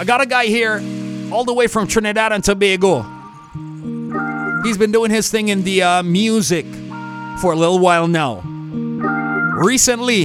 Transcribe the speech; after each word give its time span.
I 0.00 0.04
got 0.04 0.20
a 0.20 0.26
guy 0.26 0.46
here 0.46 0.82
all 1.32 1.44
the 1.44 1.54
way 1.54 1.66
from 1.66 1.86
Trinidad 1.86 2.32
and 2.32 2.42
Tobago. 2.42 3.02
He's 4.64 4.78
been 4.78 4.92
doing 4.92 5.10
his 5.10 5.30
thing 5.30 5.48
in 5.48 5.62
the 5.62 5.82
uh, 5.82 6.02
music 6.02 6.66
for 7.40 7.52
a 7.52 7.56
little 7.56 7.78
while 7.78 8.08
now. 8.08 8.40
Recently, 9.56 10.24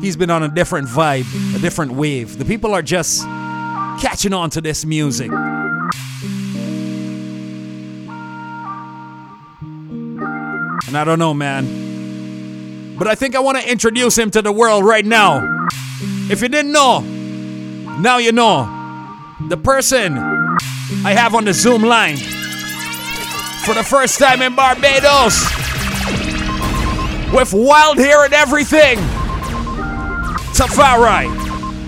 he's 0.00 0.16
been 0.16 0.30
on 0.30 0.42
a 0.42 0.48
different 0.48 0.88
vibe, 0.88 1.54
a 1.54 1.58
different 1.60 1.92
wave. 1.92 2.36
The 2.36 2.44
people 2.44 2.74
are 2.74 2.82
just 2.82 3.22
catching 4.00 4.32
on 4.32 4.50
to 4.50 4.60
this 4.60 4.84
music. 4.84 5.30
And 10.86 10.98
I 10.98 11.04
don't 11.04 11.18
know, 11.18 11.32
man. 11.32 12.96
But 12.98 13.08
I 13.08 13.14
think 13.14 13.34
I 13.34 13.40
want 13.40 13.58
to 13.58 13.70
introduce 13.70 14.18
him 14.18 14.30
to 14.32 14.42
the 14.42 14.52
world 14.52 14.84
right 14.84 15.04
now. 15.04 15.53
If 16.30 16.40
you 16.40 16.48
didn't 16.48 16.72
know, 16.72 17.00
now 18.00 18.18
you 18.18 18.32
know. 18.32 18.70
The 19.48 19.56
person 19.56 20.16
I 21.04 21.12
have 21.12 21.34
on 21.34 21.44
the 21.44 21.52
Zoom 21.52 21.82
line 21.82 22.16
for 22.16 23.74
the 23.74 23.82
first 23.82 24.18
time 24.18 24.40
in 24.40 24.54
Barbados 24.54 25.42
with 27.32 27.52
wild 27.52 27.98
hair 27.98 28.24
and 28.24 28.32
everything. 28.32 28.98
Tafari 30.54 31.26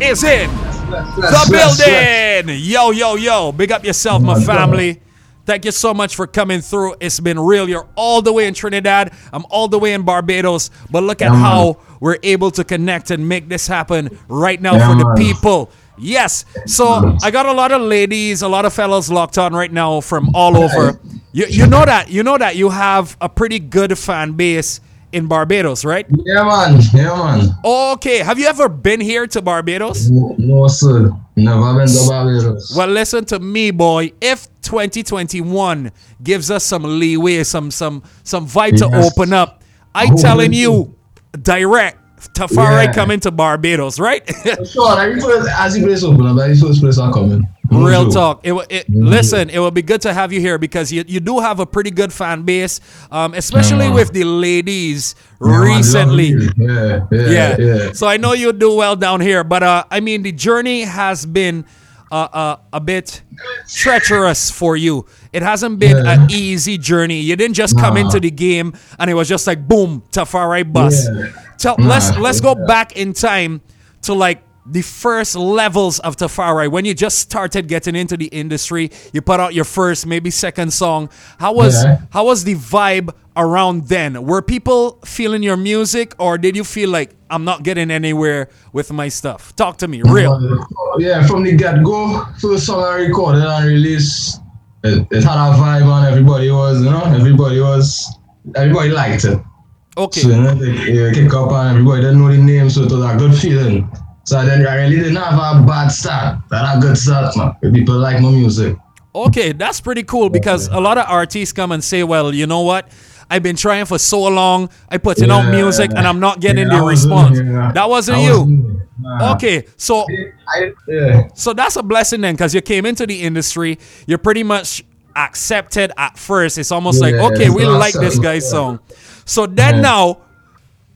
is 0.02 0.22
in 0.24 0.50
the 0.90 1.48
building. 1.50 2.56
Yo, 2.62 2.90
yo, 2.90 3.14
yo. 3.14 3.52
Big 3.52 3.72
up 3.72 3.84
yourself, 3.84 4.22
my 4.22 4.42
family. 4.42 5.00
Thank 5.46 5.64
you 5.64 5.70
so 5.70 5.94
much 5.94 6.16
for 6.16 6.26
coming 6.26 6.60
through. 6.60 6.96
It's 6.98 7.20
been 7.20 7.38
real. 7.38 7.68
You're 7.68 7.86
all 7.94 8.20
the 8.20 8.32
way 8.32 8.48
in 8.48 8.54
Trinidad. 8.54 9.12
I'm 9.32 9.46
all 9.48 9.68
the 9.68 9.78
way 9.78 9.94
in 9.94 10.02
Barbados. 10.02 10.70
But 10.90 11.04
look 11.04 11.22
at 11.22 11.30
how 11.30 11.78
we're 12.00 12.18
able 12.22 12.50
to 12.52 12.64
connect 12.64 13.10
and 13.10 13.28
make 13.28 13.48
this 13.48 13.66
happen 13.66 14.18
right 14.28 14.60
now 14.60 14.72
for 14.72 14.98
the 14.98 15.14
people. 15.16 15.70
Yes. 15.98 16.44
So 16.66 17.16
I 17.22 17.30
got 17.30 17.46
a 17.46 17.52
lot 17.52 17.72
of 17.72 17.80
ladies, 17.80 18.42
a 18.42 18.48
lot 18.48 18.64
of 18.64 18.72
fellows 18.72 19.10
locked 19.10 19.38
on 19.38 19.54
right 19.54 19.72
now 19.72 20.00
from 20.00 20.34
all 20.34 20.56
over. 20.56 21.00
You, 21.32 21.46
you 21.48 21.66
know 21.66 21.84
that 21.84 22.10
you 22.10 22.22
know 22.22 22.38
that 22.38 22.56
you 22.56 22.70
have 22.70 23.16
a 23.20 23.28
pretty 23.28 23.58
good 23.58 23.98
fan 23.98 24.32
base 24.32 24.80
in 25.12 25.26
Barbados, 25.26 25.84
right? 25.84 26.06
Yeah, 26.24 26.42
man. 26.44 26.80
Yeah, 26.92 27.36
man. 27.38 27.48
Okay. 27.64 28.18
Have 28.18 28.38
you 28.38 28.46
ever 28.46 28.68
been 28.68 29.00
here 29.00 29.26
to 29.28 29.40
Barbados? 29.40 30.10
No, 30.10 30.34
no, 30.38 30.66
sir. 30.66 31.12
Never 31.36 31.74
been 31.74 31.88
to 31.88 32.04
Barbados. 32.08 32.74
Well, 32.76 32.88
listen 32.88 33.24
to 33.26 33.38
me, 33.38 33.70
boy. 33.70 34.12
If 34.20 34.48
2021 34.62 35.92
gives 36.22 36.50
us 36.50 36.64
some 36.64 36.82
leeway, 36.82 37.44
some 37.44 37.70
some 37.70 38.02
some 38.22 38.46
vibe 38.46 38.78
to 38.78 38.86
open 38.86 39.32
up, 39.32 39.62
I 39.94 40.08
Oh, 40.10 40.16
telling 40.16 40.52
you, 40.52 40.95
direct 41.36 41.98
Tafari 42.34 42.86
Yeah. 42.86 42.92
coming 42.92 43.20
to 43.20 43.30
Barbados, 43.30 43.98
right? 44.00 44.22
Sure, 44.66 44.84
like, 44.94 45.20
first, 45.20 45.48
as 45.58 45.74
the 45.74 45.82
place 45.82 46.02
open 46.02 46.26
up, 46.26 46.36
that's 46.36 46.60
the 46.60 46.76
place 46.80 46.98
I'm 46.98 47.12
coming. 47.12 47.46
Real 47.70 48.04
joke. 48.04 48.12
talk. 48.14 48.40
It, 48.46 48.52
wa- 48.52 48.64
it 48.70 48.88
listen. 48.88 49.50
It 49.50 49.58
will 49.58 49.72
be 49.72 49.82
good 49.82 50.00
to 50.02 50.14
have 50.14 50.32
you 50.32 50.40
here 50.40 50.56
because 50.56 50.92
you, 50.92 51.04
you 51.06 51.18
do 51.20 51.40
have 51.40 51.58
a 51.60 51.66
pretty 51.66 51.90
good 51.90 52.12
fan 52.12 52.42
base, 52.42 52.80
um, 53.10 53.34
especially 53.34 53.86
Yeah. 53.86 53.94
with 53.94 54.12
the 54.12 54.22
ladies 54.24 55.14
Yeah, 55.44 55.58
recently. 55.62 56.28
Yeah, 56.56 57.06
yeah, 57.10 57.28
yeah. 57.28 57.56
yeah. 57.58 57.92
So 57.92 58.06
I 58.06 58.16
know 58.18 58.32
you 58.34 58.52
do 58.52 58.74
well 58.74 58.94
down 58.96 59.20
here, 59.20 59.42
but 59.44 59.62
uh, 59.64 59.84
I 59.90 59.98
mean 60.00 60.22
the 60.22 60.32
journey 60.32 60.82
has 60.82 61.26
been 61.26 61.64
uh, 62.10 62.14
uh, 62.32 62.56
a 62.72 62.80
bit 62.80 63.22
treacherous 63.68 64.50
for 64.50 64.76
you. 64.76 65.06
It 65.32 65.42
hasn't 65.42 65.78
been 65.78 66.04
Yeah. 66.04 66.12
an 66.22 66.30
easy 66.30 66.78
journey. 66.78 67.20
You 67.20 67.36
didn't 67.36 67.54
just 67.56 67.78
come 67.78 67.96
into 67.96 68.20
the 68.20 68.30
game 68.30 68.74
and 68.98 69.10
it 69.10 69.14
was 69.14 69.28
just 69.28 69.46
like 69.46 69.66
boom, 69.66 70.02
Tafari 70.12 70.70
bus. 70.70 71.08
Yeah. 71.08 71.26
Tell, 71.58 71.76
Nah, 71.78 71.88
let's 71.88 72.16
let's 72.18 72.40
go 72.40 72.54
back 72.54 72.96
in 72.96 73.12
time 73.12 73.60
to 74.02 74.14
like 74.14 74.42
the 74.68 74.82
first 74.82 75.36
levels 75.36 75.98
of 76.00 76.16
Tafari 76.16 76.70
when 76.70 76.84
you 76.84 76.94
just 76.94 77.18
started 77.18 77.68
getting 77.68 77.94
into 77.94 78.16
the 78.16 78.26
industry. 78.26 78.90
You 79.12 79.22
put 79.22 79.38
out 79.40 79.54
your 79.54 79.64
first, 79.64 80.06
maybe 80.06 80.30
second 80.30 80.72
song. 80.72 81.08
How 81.38 81.52
was 81.52 81.84
Yeah. 81.84 81.98
how 82.10 82.24
was 82.26 82.44
the 82.44 82.54
vibe 82.56 83.10
around 83.36 83.88
then? 83.88 84.24
Were 84.24 84.42
people 84.42 84.98
feeling 85.04 85.42
your 85.42 85.56
music, 85.56 86.14
or 86.18 86.36
did 86.38 86.56
you 86.56 86.64
feel 86.64 86.90
like 86.90 87.10
I'm 87.30 87.44
not 87.44 87.62
getting 87.62 87.90
anywhere 87.90 88.48
with 88.72 88.92
my 88.92 89.08
stuff? 89.08 89.54
Talk 89.56 89.76
to 89.78 89.88
me, 89.88 90.02
real. 90.02 90.32
Uh, 90.32 90.98
yeah, 90.98 91.26
from 91.26 91.44
the 91.44 91.54
get 91.54 91.82
go, 91.84 92.24
first 92.40 92.66
song 92.66 92.82
I 92.82 92.94
recorded 93.06 93.42
and 93.44 93.66
released, 93.66 94.40
it, 94.82 95.06
it 95.10 95.22
had 95.22 95.36
a 95.36 95.54
vibe 95.54 95.86
and 95.86 96.06
everybody 96.06 96.50
was, 96.50 96.82
you 96.82 96.90
know, 96.90 97.02
everybody 97.04 97.60
was, 97.60 98.10
everybody 98.56 98.90
liked 98.90 99.24
it. 99.24 99.38
So, 99.38 100.02
Okay, 100.04 100.20
you 100.22 100.36
know, 100.36 100.54
they, 100.54 100.72
yeah, 100.92 101.12
kick 101.12 101.32
up 101.34 101.50
and 101.52 101.70
everybody 101.70 102.02
didn't 102.02 102.20
know 102.20 102.30
the 102.30 102.36
name, 102.38 102.68
so 102.68 102.82
it 102.82 102.90
was 102.92 103.02
a 103.04 103.16
good 103.16 103.34
feeling. 103.34 103.88
So 104.26 104.44
then 104.44 104.66
I 104.66 104.74
really 104.82 104.96
didn't 104.96 105.16
have 105.16 105.34
a 105.38 105.64
bad 105.66 105.88
start. 105.88 106.38
Had 106.50 106.76
a 106.78 106.80
good 106.80 106.98
start, 106.98 107.36
man. 107.36 107.54
People 107.72 107.96
like 107.98 108.20
my 108.20 108.30
music. 108.30 108.76
okay, 109.14 109.52
that's 109.52 109.80
pretty 109.80 110.02
cool 110.02 110.28
because 110.28 110.68
a 110.68 110.78
lot 110.80 110.98
of 110.98 111.06
artists 111.08 111.52
come 111.52 111.70
and 111.72 111.82
say, 111.82 112.02
"Well, 112.02 112.34
you 112.34 112.46
know 112.46 112.62
what." 112.62 112.90
I've 113.30 113.42
been 113.42 113.56
trying 113.56 113.86
for 113.86 113.98
so 113.98 114.22
long. 114.24 114.68
I 114.88 114.98
putting 114.98 115.30
out 115.32 115.44
Yeah. 115.46 115.50
music 115.62 115.90
and 115.96 116.06
I'm 116.06 116.20
not 116.20 116.38
getting 116.40 116.68
Yeah, 116.70 116.78
the 116.80 116.86
response. 116.86 117.38
here. 117.38 117.72
That 117.74 117.88
wasn't 117.88 118.20
you. 118.22 118.38
wasn't. 118.40 118.80
Nah. 119.00 119.32
Okay, 119.34 119.64
so 119.76 120.04
I, 120.48 120.72
yeah. 120.88 121.28
So 121.34 121.52
that's 121.52 121.74
a 121.76 121.82
blessing 121.82 122.20
then, 122.20 122.34
because 122.34 122.54
you 122.54 122.60
came 122.62 122.84
into 122.86 123.04
the 123.06 123.22
industry, 123.22 123.78
you're 124.06 124.18
pretty 124.18 124.42
much 124.44 124.84
accepted 125.16 125.90
at 125.96 126.18
first. 126.18 126.56
It's 126.58 126.70
almost 126.70 127.00
like, 127.00 127.14
okay, 127.14 127.48
we 127.50 127.64
like 127.66 127.94
this 127.94 128.18
guy's 128.18 128.44
yeah. 128.44 128.50
song. 128.50 128.80
So 129.24 129.46
then 129.46 129.76
Yeah. 129.76 129.80
now, 129.80 130.18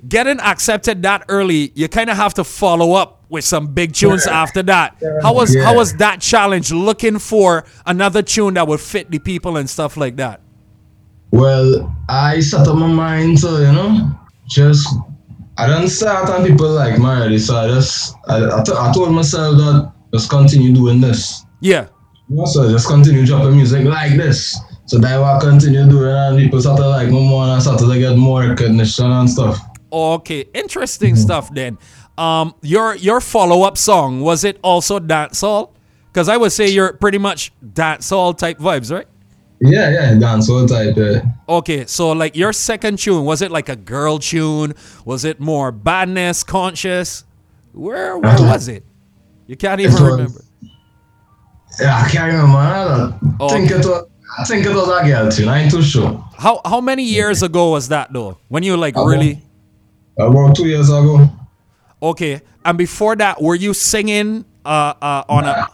getting 0.09 0.41
accepted 0.41 1.03
that 1.03 1.25
early, 1.29 1.73
you 1.75 1.89
kind 1.89 2.11
of 2.11 2.17
have 2.17 2.35
to 2.35 2.45
follow 2.45 2.93
up 2.95 3.25
with 3.29 3.45
some 3.45 3.69
big 3.69 3.93
tunes 3.93 4.25
Yeah. 4.27 4.43
after 4.43 4.63
that. 4.65 4.97
How 5.23 5.33
was 5.35 5.57
how 5.57 5.77
was 5.77 5.95
that 5.95 6.21
challenge? 6.21 6.73
Looking 6.73 7.19
for 7.19 7.65
another 7.87 8.23
tune 8.23 8.55
that 8.55 8.67
would 8.67 8.81
fit 8.81 9.11
the 9.11 9.19
people 9.19 9.57
and 9.57 9.69
stuff 9.71 9.97
like 9.97 10.17
that. 10.17 10.41
Well, 11.33 11.95
I 12.09 12.41
set 12.41 12.67
up 12.67 12.77
my 12.77 12.89
mind 12.89 13.39
to, 13.39 13.47
you 13.49 13.73
know, 13.73 14.11
just 14.49 14.89
I 15.57 15.67
don't 15.67 15.89
start 15.89 16.29
on 16.31 16.45
people 16.47 16.71
like 16.71 16.99
already, 16.99 17.39
so 17.39 17.57
I 17.57 17.69
just 17.69 18.15
I, 18.29 18.37
I, 18.61 18.63
t- 18.65 18.73
I 18.77 18.93
told 18.93 19.13
myself 19.13 19.57
that 19.59 19.93
just 20.13 20.29
continue 20.31 20.75
doing 20.75 21.01
this. 21.01 21.45
Yeah. 21.61 21.87
So 22.47 22.69
just 22.71 22.89
continue 22.89 23.27
dropping 23.27 23.57
music 23.57 23.85
like 23.85 24.17
this. 24.17 24.59
So 24.87 24.99
that 24.99 25.23
I 25.23 25.39
continue 25.41 25.89
doing 25.89 26.11
and 26.11 26.37
people 26.39 26.61
start 26.61 26.81
like 26.81 27.09
me 27.09 27.29
more 27.29 27.45
and 27.45 27.53
I 27.53 27.59
start 27.61 27.79
to 27.79 27.99
get 27.99 28.17
more 28.17 28.41
recognition 28.43 29.07
and 29.07 29.31
stuff. 29.31 29.61
Okay, 29.93 30.45
interesting 30.55 31.17
stuff 31.17 31.53
then. 31.53 31.79
Um, 32.19 32.55
your 32.63 32.95
your 32.97 33.21
follow 33.21 33.63
up 33.63 33.77
song 33.79 34.21
was 34.21 34.45
it 34.45 34.59
also 34.63 34.99
dancehall? 35.01 35.71
Because 36.13 36.29
I 36.29 36.37
would 36.37 36.53
say 36.53 36.69
you're 36.69 36.93
pretty 36.93 37.19
much 37.19 37.53
dancehall 37.65 38.37
type 38.37 38.59
vibes, 38.59 38.93
right? 38.93 39.07
Yeah, 39.61 39.91
yeah, 39.91 40.13
dancehall 40.15 40.67
type, 40.69 40.97
yeah. 40.97 41.23
Okay, 41.49 41.87
so 41.87 42.13
like 42.13 42.35
your 42.37 42.53
second 42.53 42.99
tune 42.99 43.25
was 43.25 43.43
it 43.43 43.51
like 43.51 43.69
a 43.69 43.77
girl 43.77 44.19
tune? 44.19 44.75
Was 45.05 45.25
it 45.25 45.39
more 45.41 45.71
badness, 45.73 46.43
conscious? 46.45 47.25
Where 47.73 48.19
where 48.19 48.33
Uh-huh. 48.35 48.45
was 48.53 48.69
it? 48.69 48.85
You 49.47 49.57
can't 49.57 49.81
even 49.81 49.93
was- 49.95 50.03
remember. 50.03 50.45
Yeah, 51.81 52.03
I 52.05 52.09
can't 52.09 52.33
remember. 52.33 52.59
I 52.59 53.13
Oh. 53.41 53.49
think 53.49 53.71
it 53.71 53.79
was 53.87 54.05
I 54.39 54.45
think 54.45 54.65
it 54.65 54.71
was 54.71 54.89
a 54.89 55.05
girl 55.09 55.31
tune, 55.31 55.49
I 55.49 55.63
ain't 55.63 55.71
too 55.73 55.83
sure. 55.83 56.25
How 56.39 56.61
how 56.65 56.81
many 56.81 57.03
years 57.03 57.43
ago 57.43 57.71
was 57.71 57.89
that 57.89 58.13
though? 58.13 58.39
When 58.49 58.63
you 58.63 58.77
like 58.77 58.97
Uh-huh. 58.97 59.07
really 59.09 59.43
About 60.19 60.55
two 60.57 60.67
years 60.67 60.89
ago. 60.89 61.29
okay? 62.03 62.41
And 62.65 62.77
before 62.77 63.17
that, 63.17 63.41
were 63.41 63.55
you 63.55 63.73
singing 63.75 64.45
uh 64.65 64.95
uh 65.01 65.25
on 65.29 65.45
a 65.47 65.69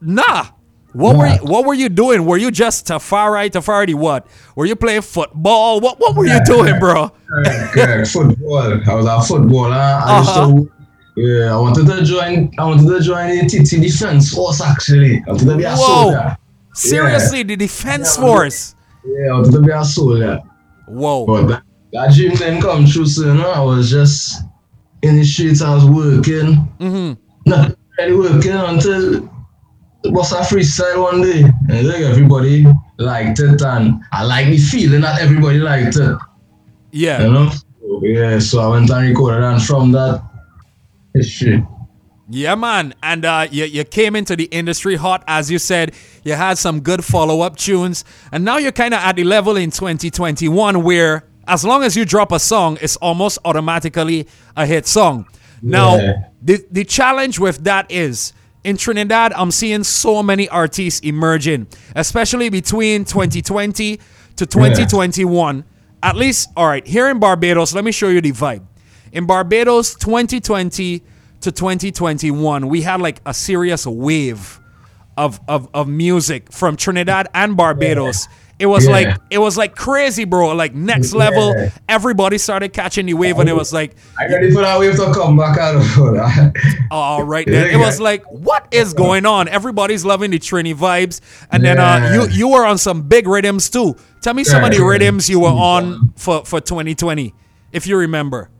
nah? 0.00 0.46
What 0.92 1.16
were 1.16 1.26
you, 1.26 1.36
what 1.42 1.64
were 1.66 1.74
you 1.74 1.88
doing? 1.90 2.24
Were 2.24 2.38
you 2.38 2.50
just 2.50 2.86
Tafari 2.86 3.50
Tafari 3.50 3.94
what? 3.94 4.26
Were 4.56 4.64
you 4.66 4.74
playing 4.74 5.02
football? 5.02 5.80
What 5.80 6.00
what 6.00 6.16
were 6.16 6.26
you 6.26 6.40
doing, 6.44 6.78
bro? 6.78 7.10
Correct, 7.28 7.72
correct. 7.72 8.08
football. 8.12 8.56
I 8.88 8.94
was 8.94 9.06
a 9.06 9.20
footballer. 9.22 9.74
I 9.74 10.18
Uh-huh. 10.18 10.46
to. 10.46 10.72
Yeah, 11.16 11.54
I 11.56 11.60
wanted 11.60 11.86
to 11.86 12.04
join. 12.04 12.52
I 12.58 12.64
wanted 12.64 12.86
to 12.88 13.00
join 13.00 13.28
the 13.30 13.46
TT 13.46 13.82
Defense 13.82 14.32
Force. 14.32 14.60
Actually, 14.62 15.22
I 15.26 15.32
wanted 15.32 15.46
to 15.46 15.56
be 15.56 15.64
a 15.64 15.74
Whoa. 15.74 15.76
soldier. 16.12 16.36
Seriously, 16.74 17.42
the 17.42 17.56
defense 17.56 18.16
Yeah, 18.16 18.22
force. 18.24 18.74
Yeah, 19.04 19.30
I 19.30 19.32
wanted 19.34 19.52
to 19.52 19.60
be 19.62 19.70
a 19.72 19.84
soldier. 19.84 20.38
Whoa. 20.86 21.26
But 21.26 21.46
that, 21.48 21.62
that 21.92 22.14
dream 22.14 22.34
didn't 22.34 22.62
come 22.62 22.86
true. 22.86 23.06
So 23.06 23.30
I 23.30 23.60
was 23.60 23.90
just 23.90 24.42
in 25.02 25.16
the 25.16 25.24
streets. 25.24 25.62
I 25.62 25.74
was 25.74 25.84
working. 25.84 26.68
Mm-hmm. 26.78 27.12
Not 27.46 27.76
really 27.98 28.14
working 28.16 28.52
until 28.52 29.24
it 30.04 30.12
was 30.12 30.32
a 30.32 30.36
freestyle 30.36 31.02
one 31.02 31.22
day, 31.22 31.42
and 31.42 31.88
like 31.88 32.02
everybody 32.02 32.66
liked 32.98 33.40
it, 33.40 33.60
and 33.62 34.02
I 34.12 34.24
like 34.24 34.46
the 34.46 34.58
feeling 34.58 35.00
that 35.00 35.20
everybody 35.20 35.58
liked 35.58 35.96
it. 35.96 36.18
Yeah. 36.92 37.22
You 37.22 37.32
know? 37.32 37.50
So, 37.50 38.00
yeah, 38.04 38.38
so 38.38 38.60
I 38.60 38.68
went 38.68 38.90
and 38.90 39.08
recorded 39.08 39.44
and 39.44 39.62
from 39.62 39.92
that 39.92 40.22
history. 41.14 41.66
Yeah, 42.30 42.54
man. 42.56 42.94
And 43.02 43.24
uh, 43.24 43.48
you, 43.50 43.64
you 43.64 43.84
came 43.84 44.14
into 44.14 44.36
the 44.36 44.44
industry 44.44 44.96
hot, 44.96 45.24
as 45.26 45.50
you 45.50 45.58
said. 45.58 45.94
You 46.24 46.34
had 46.34 46.58
some 46.58 46.80
good 46.80 47.02
follow 47.02 47.40
up 47.40 47.56
tunes. 47.56 48.04
And 48.30 48.44
now 48.44 48.58
you're 48.58 48.72
kind 48.72 48.92
of 48.92 49.00
at 49.00 49.16
the 49.16 49.24
level 49.24 49.56
in 49.56 49.70
2021 49.70 50.82
where, 50.82 51.24
as 51.48 51.64
long 51.64 51.82
as 51.82 51.96
you 51.96 52.04
drop 52.04 52.30
a 52.32 52.38
song, 52.38 52.78
it's 52.80 52.96
almost 52.96 53.38
automatically 53.44 54.26
a 54.56 54.66
hit 54.66 54.86
song. 54.86 55.26
Now, 55.62 55.96
Yeah. 55.96 56.12
the 56.42 56.64
the 56.70 56.84
challenge 56.84 57.38
with 57.40 57.64
that 57.64 57.90
is 57.90 58.32
in 58.64 58.76
Trinidad, 58.76 59.32
I'm 59.34 59.50
seeing 59.50 59.82
so 59.84 60.22
many 60.22 60.48
artists 60.48 61.00
emerging, 61.00 61.66
especially 61.96 62.48
between 62.50 63.04
2020 63.04 63.98
to 64.36 64.46
2021. 64.46 65.64
At 66.02 66.14
least, 66.16 66.48
all 66.56 66.68
right, 66.68 66.86
here 66.86 67.08
in 67.08 67.18
Barbados, 67.18 67.74
let 67.74 67.84
me 67.84 67.90
show 67.92 68.08
you 68.08 68.20
the 68.20 68.30
vibe. 68.32 68.62
In 69.12 69.26
Barbados, 69.26 69.94
2020 69.96 71.02
to 71.40 71.50
2021, 71.52 72.68
we 72.68 72.82
had 72.82 73.00
like 73.00 73.20
a 73.26 73.32
serious 73.34 73.86
wave 73.86 74.60
of 75.16 75.40
of, 75.48 75.68
of 75.74 75.88
music 75.88 76.52
from 76.52 76.76
Trinidad 76.76 77.28
and 77.34 77.56
Barbados. 77.56 78.28
It 78.58 78.66
was 78.66 78.86
Yeah. 78.86 78.90
like 78.92 79.16
it 79.30 79.38
was 79.38 79.56
like 79.56 79.76
crazy, 79.76 80.24
bro. 80.24 80.54
Like 80.54 80.74
next 80.74 81.12
level. 81.14 81.54
Yeah. 81.56 81.70
Everybody 81.88 82.38
started 82.38 82.72
catching 82.72 83.06
the 83.06 83.14
wave, 83.14 83.38
and 83.38 83.48
it 83.48 83.54
was 83.54 83.72
like, 83.72 83.94
I 84.18 84.26
ready 84.26 84.50
for 84.52 84.62
that 84.62 84.78
wave 84.80 84.96
to 84.96 85.12
come 85.14 85.36
back 85.36 85.58
out 85.58 85.76
of 85.76 86.52
all 86.90 87.22
right, 87.22 87.46
then 87.46 87.68
it 87.72 87.76
was 87.76 88.00
like, 88.00 88.24
what 88.24 88.66
is 88.72 88.94
going 88.94 89.26
on? 89.26 89.46
Everybody's 89.48 90.04
loving 90.04 90.32
the 90.32 90.38
Trini 90.40 90.74
vibes, 90.74 91.20
and 91.52 91.64
then 91.64 91.78
uh, 91.78 92.10
you 92.14 92.28
you 92.30 92.48
were 92.48 92.66
on 92.66 92.78
some 92.78 93.02
big 93.02 93.28
rhythms 93.28 93.70
too. 93.70 93.94
Tell 94.22 94.34
me 94.34 94.42
some 94.44 94.64
of 94.64 94.72
the 94.72 94.82
rhythms 94.84 95.30
you 95.30 95.38
were 95.40 95.48
on 95.48 96.12
for 96.16 96.44
for 96.44 96.60
2020, 96.60 97.32
if 97.72 97.86
you 97.86 97.96
remember. 97.96 98.50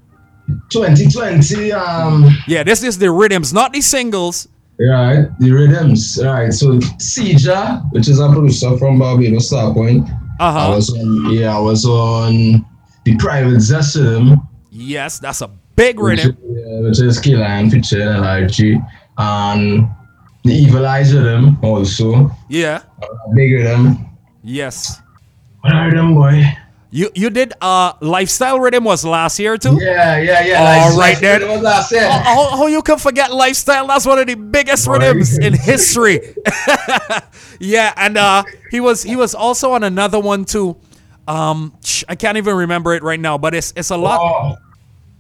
2020. 0.70 1.72
Um, 1.72 2.30
Yeah, 2.46 2.62
this 2.62 2.82
is 2.82 2.98
the 2.98 3.10
rhythms, 3.10 3.52
not 3.52 3.72
the 3.72 3.80
singles. 3.80 4.48
Right, 4.80 5.26
the 5.38 5.50
rhythms. 5.50 6.20
Right, 6.22 6.52
so 6.52 6.78
Sija, 6.98 7.90
which 7.92 8.08
is 8.08 8.20
a 8.20 8.28
producer 8.30 8.76
from 8.78 8.98
Barbados, 8.98 9.50
Starpoint. 9.50 10.08
Uh 10.40 10.44
I 10.44 10.52
huh. 10.66 10.72
was 10.76 10.90
on, 10.90 11.32
yeah, 11.32 11.56
I 11.56 11.60
was 11.60 11.84
on 11.84 12.64
the 13.04 13.16
private 13.16 13.56
Zessim. 13.58 14.40
Yes, 14.70 15.18
that's 15.18 15.40
a 15.40 15.48
big 15.74 15.98
which, 15.98 16.24
rhythm. 16.24 16.36
yeah, 16.50 16.80
which 16.80 17.00
is 17.00 17.18
Killian 17.18 17.70
Pitcher 17.70 18.02
and 18.02 18.24
LRG. 18.24 18.86
And 19.18 19.88
the 20.44 20.52
Evil 20.52 20.86
Eyes 20.86 21.12
Rhythm 21.12 21.58
also. 21.62 22.30
Yeah. 22.48 22.82
Big 23.34 23.52
Rhythm. 23.52 24.06
Yes. 24.44 25.00
What 25.60 25.74
are 25.74 25.90
them, 25.90 26.14
boy? 26.14 26.44
You 26.90 27.10
you 27.14 27.28
did 27.28 27.52
uh 27.60 27.92
lifestyle 28.00 28.58
rhythm 28.60 28.84
was 28.84 29.04
last 29.04 29.38
year 29.38 29.58
too. 29.58 29.76
Yeah, 29.78 30.16
yeah, 30.18 30.40
yeah. 30.42 30.58
All 30.88 30.96
like- 30.96 30.98
right 30.98 31.20
then. 31.20 31.48
Was 31.48 31.64
I 31.64 31.80
said? 31.82 32.10
How, 32.10 32.56
how 32.56 32.66
you 32.66 32.80
can 32.80 32.96
forget 32.98 33.30
lifestyle? 33.30 33.86
That's 33.86 34.06
one 34.06 34.18
of 34.18 34.26
the 34.26 34.34
biggest 34.36 34.86
Boy. 34.86 34.96
rhythms 34.98 35.36
in 35.38 35.52
history. 35.70 36.34
yeah, 37.60 37.92
and 37.96 38.16
uh, 38.16 38.42
he 38.70 38.80
was 38.80 39.02
he 39.02 39.16
was 39.16 39.34
also 39.34 39.72
on 39.72 39.84
another 39.84 40.18
one 40.18 40.44
too. 40.46 40.76
Um, 41.26 41.74
I 42.08 42.14
can't 42.14 42.38
even 42.38 42.56
remember 42.56 42.94
it 42.94 43.02
right 43.02 43.20
now, 43.20 43.36
but 43.36 43.54
it's 43.54 43.72
it's 43.76 43.90
a 43.90 43.96
lot. 43.96 44.18
Oh, 44.22 44.56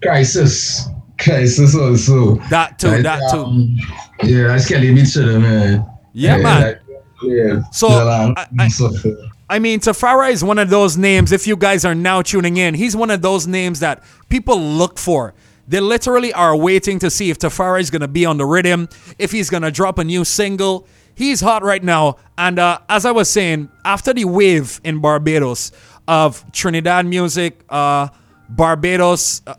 Crisis. 0.02 0.88
Crisis 1.18 1.74
also. 1.74 2.36
That 2.48 2.78
too, 2.78 2.88
Like, 2.88 3.02
that 3.02 3.20
too. 3.32 3.44
um, 3.44 3.76
Yeah, 4.22 4.46
that's 4.48 4.68
Kelly 4.68 4.94
Beach 4.94 5.16
Rhythm, 5.16 5.42
man. 5.42 5.84
Yeah, 6.12 6.36
man. 6.38 6.62
like, 6.62 6.80
yeah. 7.24 7.60
So, 7.72 7.88
Jalan, 7.90 8.34
I- 8.38 8.46
I- 8.60 8.68
so, 8.68 8.88
I 9.50 9.58
mean, 9.58 9.80
Tafari 9.80 10.30
is 10.32 10.44
one 10.44 10.58
of 10.58 10.68
those 10.68 10.96
names. 10.96 11.32
If 11.32 11.46
you 11.46 11.56
guys 11.56 11.84
are 11.84 11.94
now 11.94 12.20
tuning 12.22 12.58
in, 12.58 12.74
he's 12.74 12.94
one 12.94 13.10
of 13.10 13.22
those 13.22 13.46
names 13.46 13.80
that 13.80 14.02
people 14.28 14.60
look 14.60 14.98
for. 14.98 15.34
They 15.66 15.80
literally 15.80 16.32
are 16.32 16.56
waiting 16.56 16.98
to 17.00 17.10
see 17.10 17.30
if 17.30 17.38
Tafari 17.38 17.80
is 17.80 17.90
gonna 17.90 18.08
be 18.08 18.24
on 18.24 18.36
the 18.36 18.46
rhythm, 18.46 18.88
if 19.18 19.32
he's 19.32 19.50
gonna 19.50 19.70
drop 19.70 19.98
a 19.98 20.04
new 20.04 20.24
single. 20.24 20.86
He's 21.14 21.40
hot 21.40 21.62
right 21.62 21.82
now, 21.82 22.16
and 22.36 22.58
uh, 22.58 22.78
as 22.88 23.04
I 23.04 23.10
was 23.10 23.28
saying, 23.28 23.68
after 23.84 24.12
the 24.14 24.24
wave 24.24 24.80
in 24.84 25.00
Barbados 25.00 25.72
of 26.06 26.44
Trinidad 26.52 27.06
music, 27.06 27.60
uh, 27.68 28.08
Barbados 28.48 29.42
uh, 29.46 29.54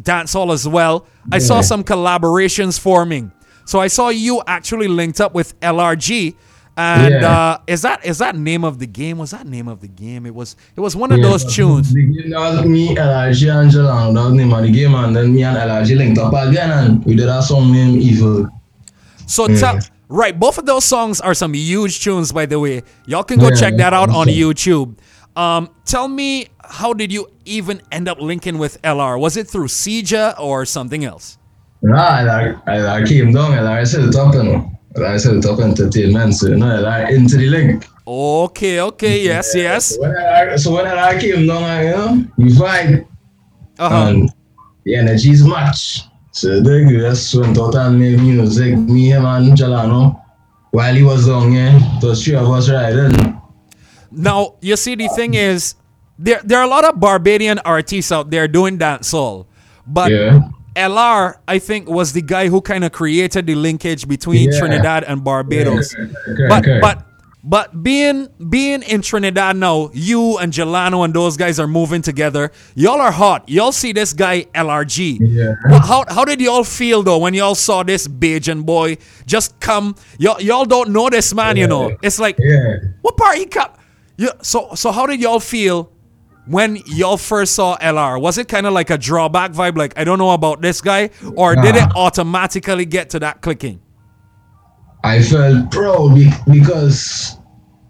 dancehall 0.00 0.52
as 0.52 0.66
well, 0.66 1.06
I 1.32 1.38
saw 1.38 1.60
some 1.60 1.84
collaborations 1.84 2.78
forming. 2.80 3.32
So 3.64 3.78
I 3.80 3.86
saw 3.86 4.08
you 4.10 4.42
actually 4.46 4.88
linked 4.88 5.20
up 5.20 5.34
with 5.34 5.58
LRG. 5.60 6.34
And 6.76 7.14
Yeah. 7.14 7.30
uh, 7.30 7.58
is 7.66 7.82
that 7.82 8.04
is 8.04 8.18
that 8.18 8.34
name 8.36 8.64
of 8.64 8.78
the 8.80 8.86
game? 8.86 9.18
Was 9.18 9.30
that 9.30 9.46
name 9.46 9.68
of 9.68 9.80
the 9.80 9.86
game? 9.88 10.26
It 10.26 10.34
was 10.34 10.56
it 10.76 10.80
was 10.80 10.96
one 10.96 11.12
of 11.12 11.18
yeah, 11.18 11.28
those 11.28 11.44
tunes. 11.54 11.92
The 11.94 12.02
game 12.02 12.30
was 12.32 12.64
me, 12.66 12.94
LRG, 12.96 13.48
and 13.60 13.70
Jalan. 13.70 14.14
That 14.14 14.24
was 14.24 14.32
name 14.34 14.52
of 14.52 14.62
the 14.62 14.70
game, 14.72 14.94
and 14.94 15.14
then 15.14 15.32
me 15.34 15.44
and 15.44 15.56
LRG 15.56 15.96
linked 15.96 16.18
up 16.18 16.32
again, 16.34 16.70
and 16.72 17.04
we 17.04 17.14
did 17.14 17.28
a 17.28 17.40
song 17.42 17.70
named 17.70 18.02
Evil. 18.02 18.48
So 19.26 19.48
Yeah. 19.48 19.56
tell 19.60 19.78
right, 20.08 20.38
both 20.38 20.58
of 20.58 20.66
those 20.66 20.84
songs 20.84 21.20
are 21.20 21.34
some 21.34 21.54
huge 21.54 22.02
tunes, 22.02 22.32
by 22.32 22.46
the 22.46 22.58
way. 22.58 22.82
Y'all 23.06 23.22
can 23.24 23.38
go 23.38 23.50
check 23.50 23.76
that 23.76 23.92
out 23.94 24.10
on. 24.10 24.26
YouTube. 24.26 24.96
Um, 25.36 25.68
tell 25.84 26.08
me, 26.08 26.46
how 26.62 26.92
did 26.92 27.12
you 27.12 27.26
even 27.44 27.82
end 27.92 28.08
up 28.08 28.20
linking 28.20 28.58
with 28.58 28.80
LR? 28.82 29.18
Was 29.18 29.36
it 29.36 29.46
through 29.48 29.66
Sija 29.68 30.38
or 30.40 30.64
something 30.64 31.04
else? 31.04 31.38
Nah, 31.82 32.18
LR, 32.20 32.62
LR 32.66 33.06
came 33.06 33.32
down, 33.32 33.52
LR 33.52 33.84
set 33.86 34.04
it 34.04 34.14
up, 34.16 34.34
LR 34.96 35.20
set 35.20 35.34
it 35.36 35.46
up 35.46 35.58
entertainment, 35.60 36.34
so 36.34 36.48
you 36.48 36.56
know, 36.56 36.66
LR 36.66 37.10
into 37.10 37.36
the 37.36 37.48
link. 37.48 37.86
Okay, 38.06 38.80
okay, 38.80 39.22
yes, 39.24 39.52
yes. 39.54 39.94
So 39.94 40.00
when 40.02 40.10
LR, 40.12 40.58
so 40.58 40.72
when 40.72 40.84
LR 40.86 41.20
came 41.20 41.46
down, 41.46 41.62
I, 41.62 41.84
you 41.84 41.90
know, 41.90 42.26
we. 42.36 43.04
Uh-huh. 43.76 44.06
and 44.08 44.30
the 44.84 44.94
energies 44.94 45.44
match. 45.44 46.02
So 46.30 46.60
they 46.60 46.84
just 46.86 47.34
went 47.34 47.58
out 47.58 47.74
and 47.74 47.98
made 47.98 48.20
music, 48.20 48.76
me, 48.78 49.10
him, 49.10 49.24
and 49.24 49.56
Jalano. 49.56 50.20
While 50.70 50.94
he 50.94 51.02
was 51.02 51.26
down 51.26 51.52
here, 51.52 51.78
those 52.00 52.24
three 52.24 52.34
of 52.34 52.48
us 52.50 52.68
riding. 52.68 53.40
Now, 54.10 54.54
you 54.60 54.76
see, 54.76 54.94
the 54.94 55.08
thing 55.08 55.34
is, 55.34 55.74
there 56.18 56.40
there 56.44 56.58
are 56.58 56.64
a 56.64 56.68
lot 56.68 56.84
of 56.84 57.00
Barbadian 57.00 57.58
artists 57.60 58.12
out 58.12 58.30
there 58.30 58.46
doing 58.46 58.78
dancehall, 58.78 59.46
but 59.86 60.10
Yeah. 60.10 60.40
LR, 60.76 61.36
I 61.46 61.58
think, 61.58 61.88
was 61.88 62.12
the 62.12 62.22
guy 62.22 62.48
who 62.48 62.60
kind 62.60 62.84
of 62.84 62.92
created 62.92 63.46
the 63.46 63.54
linkage 63.54 64.08
between 64.08 64.50
Yeah. 64.50 64.58
Trinidad 64.58 65.04
and 65.04 65.22
Barbados. 65.24 65.94
Okay, 65.94 66.48
but 66.48 66.62
okay. 66.62 66.80
but 66.80 67.06
but 67.46 67.82
being 67.82 68.28
being 68.48 68.82
in 68.82 69.02
Trinidad 69.02 69.56
now, 69.56 69.90
you 69.92 70.38
and 70.38 70.50
Jelano 70.52 71.04
and 71.04 71.12
those 71.12 71.36
guys 71.36 71.60
are 71.60 71.68
moving 71.68 72.00
together. 72.00 72.50
Y'all 72.74 73.00
are 73.02 73.12
hot. 73.12 73.46
Y'all 73.48 73.70
see 73.70 73.92
this 73.92 74.12
guy 74.14 74.44
LRG. 74.54 75.18
Yeah. 75.20 75.52
Well, 75.68 75.80
how 75.80 76.04
how 76.08 76.24
did 76.24 76.40
y'all 76.40 76.64
feel 76.64 77.02
though 77.02 77.18
when 77.18 77.34
y'all 77.34 77.54
saw 77.54 77.82
this 77.82 78.08
Bajan 78.08 78.64
boy 78.64 78.96
just 79.26 79.60
come? 79.60 79.94
Y'all 80.18 80.40
y'all 80.40 80.64
don't 80.64 80.88
know 80.90 81.10
this 81.10 81.34
man, 81.34 81.56
you 81.58 81.66
know. 81.66 81.94
It's 82.02 82.18
like 82.18 82.36
Yeah. 82.38 82.76
what 83.02 83.16
part 83.18 83.36
he 83.36 83.44
come? 83.46 83.70
Yeah. 84.16 84.30
So 84.40 84.70
so 84.74 84.90
how 84.90 85.06
did 85.06 85.20
y'all 85.20 85.40
feel 85.40 85.90
when 86.46 86.76
y'all 86.86 87.16
first 87.16 87.54
saw 87.54 87.76
LR? 87.78 88.20
Was 88.20 88.38
it 88.38 88.48
kind 88.48 88.66
of 88.66 88.72
like 88.72 88.90
a 88.90 88.98
drawback 88.98 89.52
vibe, 89.52 89.76
like 89.76 89.98
I 89.98 90.04
don't 90.04 90.18
know 90.18 90.30
about 90.30 90.60
this 90.60 90.80
guy, 90.80 91.10
or 91.36 91.54
did 91.56 91.76
it 91.76 91.88
automatically 91.96 92.84
get 92.84 93.10
to 93.10 93.18
that 93.20 93.40
clicking? 93.40 93.80
I 95.02 95.22
felt 95.22 95.70
proud 95.70 96.16
because 96.50 97.36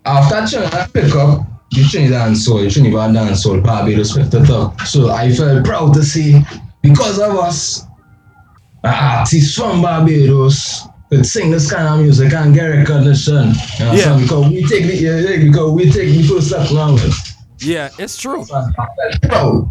after 0.04 0.46
Trinidad 0.56 0.92
pick 0.92 1.14
up, 1.14 1.46
the 1.70 1.84
Trinidad 1.84 2.28
and 2.28 2.38
Soul, 2.38 2.68
Trinidad 2.70 3.14
dance 3.14 3.42
Soul, 3.42 3.60
Barbados 3.60 4.16
picked 4.16 4.34
it 4.34 4.50
up. 4.50 4.80
So 4.82 5.10
I 5.10 5.30
felt 5.32 5.64
proud 5.64 5.94
to 5.94 6.02
see, 6.04 6.40
because 6.82 7.18
of 7.18 7.36
us, 7.36 7.84
artists 8.84 9.54
from 9.56 9.82
Barbados 9.82 10.82
could 11.10 11.24
sing 11.26 11.50
this 11.50 11.70
kind 11.70 11.86
of 11.88 12.00
music 12.00 12.32
and 12.32 12.54
get 12.54 12.64
recognition. 12.66 13.52
You 13.78 13.84
know, 13.84 13.92
Yeah. 13.92 14.04
so 14.04 14.18
because 14.18 14.48
we 14.50 14.64
take 14.66 14.84
the 14.86 15.38
because 15.46 15.70
we 15.72 15.90
take 15.90 16.08
the 16.10 16.22
first 16.22 16.48
step 16.48 16.70
now. 16.72 16.96
Yeah, 17.64 17.90
it's 17.98 18.16
true. 18.16 18.44
Proud. 19.22 19.70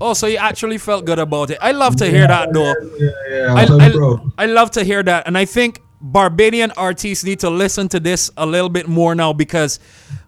Oh, 0.00 0.12
so 0.12 0.26
you 0.26 0.36
actually 0.36 0.78
felt 0.78 1.04
good 1.04 1.18
about 1.18 1.50
it. 1.50 1.58
I 1.60 1.72
love 1.72 1.96
to 1.96 2.06
hear 2.06 2.26
that 2.26 2.52
though. 2.52 2.74
Yeah, 2.98 3.10
yeah, 3.30 3.54
I, 3.54 3.62
I, 3.62 4.44
I, 4.44 4.46
love 4.46 4.70
to 4.72 4.84
hear 4.84 5.02
that. 5.02 5.26
And 5.26 5.38
I 5.38 5.44
think 5.44 5.80
Barbadian 6.00 6.72
artists 6.72 7.24
need 7.24 7.40
to 7.40 7.50
listen 7.50 7.88
to 7.88 8.00
this 8.00 8.30
a 8.36 8.44
little 8.44 8.68
bit 8.68 8.88
more 8.88 9.14
now 9.14 9.32
because 9.32 9.78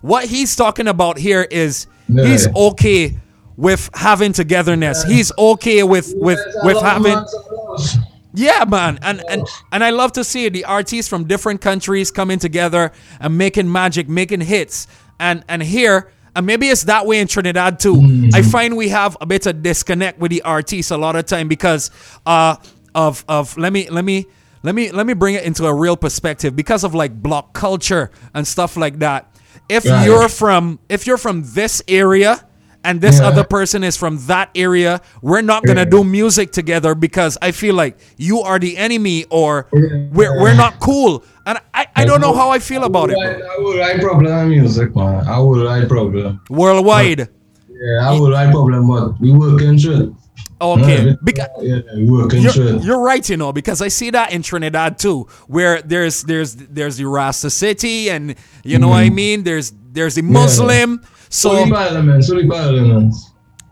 what 0.01 0.25
he's 0.25 0.57
talking 0.57 0.89
about 0.89 1.19
here 1.19 1.47
is 1.51 1.87
he's 2.07 2.49
okay 2.55 3.19
with 3.57 3.91
having 3.95 4.33
togetherness. 4.33 5.03
He's 5.05 5.33
okay 5.37 5.83
with 5.83 6.15
with 6.17 6.41
with 6.63 6.81
having 6.81 7.15
lots 7.15 7.35
of 7.35 7.45
love. 7.51 8.05
yeah, 8.35 8.65
man, 8.65 8.99
and 9.03 9.23
and 9.29 9.47
and 9.73 9.83
I 9.83 9.91
love 9.91 10.13
to 10.13 10.25
see 10.25 10.49
the 10.49 10.65
artists 10.65 11.09
from 11.09 11.25
different 11.25 11.61
countries 11.61 12.11
coming 12.11 12.39
together 12.39 12.93
and 13.21 13.37
making 13.37 13.71
magic, 13.71 14.09
making 14.09 14.43
hits, 14.43 14.87
and 15.19 15.45
and 15.49 15.63
here. 15.63 16.13
And 16.37 16.47
maybe 16.47 16.69
it's 16.69 16.85
that 16.85 17.07
way 17.07 17.19
in 17.19 17.27
Trinidad 17.29 17.81
too. 17.81 17.95
I 18.35 18.43
find 18.43 18.77
we 18.77 18.91
have 18.91 19.17
a 19.21 19.27
bit 19.27 19.47
of 19.47 19.63
disconnect 19.63 20.19
with 20.21 20.31
the 20.31 20.43
artists 20.43 20.91
a 20.93 20.97
lot 20.97 21.17
of 21.17 21.25
time 21.27 21.49
because 21.49 21.91
uh, 22.27 22.57
of 22.95 23.25
of 23.27 23.57
let 23.57 23.73
me 23.73 23.89
let 23.91 24.05
me 24.05 24.27
let 24.63 24.75
me 24.75 24.91
let 24.93 25.07
me 25.07 25.15
bring 25.15 25.35
it 25.35 25.45
into 25.45 25.65
a 25.67 25.73
real 25.75 25.97
perspective 25.97 26.55
because 26.55 26.85
of 26.85 26.95
like 26.95 27.23
block 27.23 27.55
culture 27.55 28.11
and 28.35 28.47
stuff 28.47 28.77
like 28.77 28.99
that. 28.99 29.35
If 29.69 29.85
you're 30.05 30.29
from 30.29 30.79
if 30.89 31.07
you're 31.07 31.17
from 31.17 31.43
this 31.45 31.83
area 31.89 32.45
and 32.87 33.01
this 33.01 33.19
Yeah. 33.19 33.29
other 33.29 33.45
person 33.45 33.85
is 33.85 33.97
from 33.97 34.19
that 34.27 34.49
area, 34.55 35.01
we're 35.21 35.47
not 35.53 35.65
gonna 35.67 35.81
Yeah. 35.81 35.97
do 35.97 36.05
music 36.05 36.53
together 36.53 36.95
because 36.95 37.37
I 37.43 37.51
feel 37.51 37.75
like 37.75 37.99
you 38.17 38.41
are 38.41 38.59
the 38.59 38.77
enemy 38.87 39.27
or 39.31 39.67
Yeah. 39.73 39.81
we're 40.13 40.35
we're 40.41 40.55
not 40.55 40.81
cool. 40.81 41.23
And 41.47 41.59
I, 41.73 41.87
I 41.95 42.05
don't 42.05 42.21
know 42.21 42.35
how 42.35 42.51
I 42.51 42.59
feel 42.59 42.85
about 42.85 43.11
it. 43.11 43.19
I, 43.19 43.35
Bro. 43.35 43.49
I 43.55 43.57
would 43.63 43.79
write 43.79 44.01
problem 44.01 44.49
music, 44.49 44.97
man. 44.97 45.27
I 45.27 45.39
would 45.39 45.65
write 45.65 45.89
problem. 45.89 46.41
Worldwide. 46.51 47.29
Yeah, 47.69 48.09
I 48.11 48.19
would 48.19 48.33
write 48.33 48.51
problem, 48.51 48.89
but 48.89 49.21
we 49.21 49.33
working 49.33 49.79
through 49.79 50.01
it. 50.03 50.11
Okay, 50.59 51.09
Yeah, 51.09 51.13
because 51.23 51.49
yeah, 51.61 51.81
you're, 51.95 52.77
you're 52.79 53.01
right, 53.01 53.29
you 53.29 53.37
know, 53.37 53.53
because 53.53 53.83
I 53.83 53.89
see 53.89 54.09
that 54.11 54.33
in 54.33 54.41
Trinidad 54.41 54.99
too, 54.99 55.29
where 55.49 55.83
there's 55.83 56.23
there's 56.23 56.55
there's 56.55 56.97
the 56.97 57.05
Rasta 57.05 57.51
city, 57.51 58.09
and 58.09 58.35
you 58.65 58.79
know 58.79 58.89
what 58.89 59.05
I 59.05 59.11
mm. 59.11 59.15
mean. 59.15 59.45
There's 59.45 59.73
there's 59.93 60.15
the 60.15 60.23
Muslim, 60.23 61.03
so 61.29 61.55
Solely 61.55 61.71
Parliament, 61.71 62.25
solely 62.25 62.47
Parliament. 62.49 63.15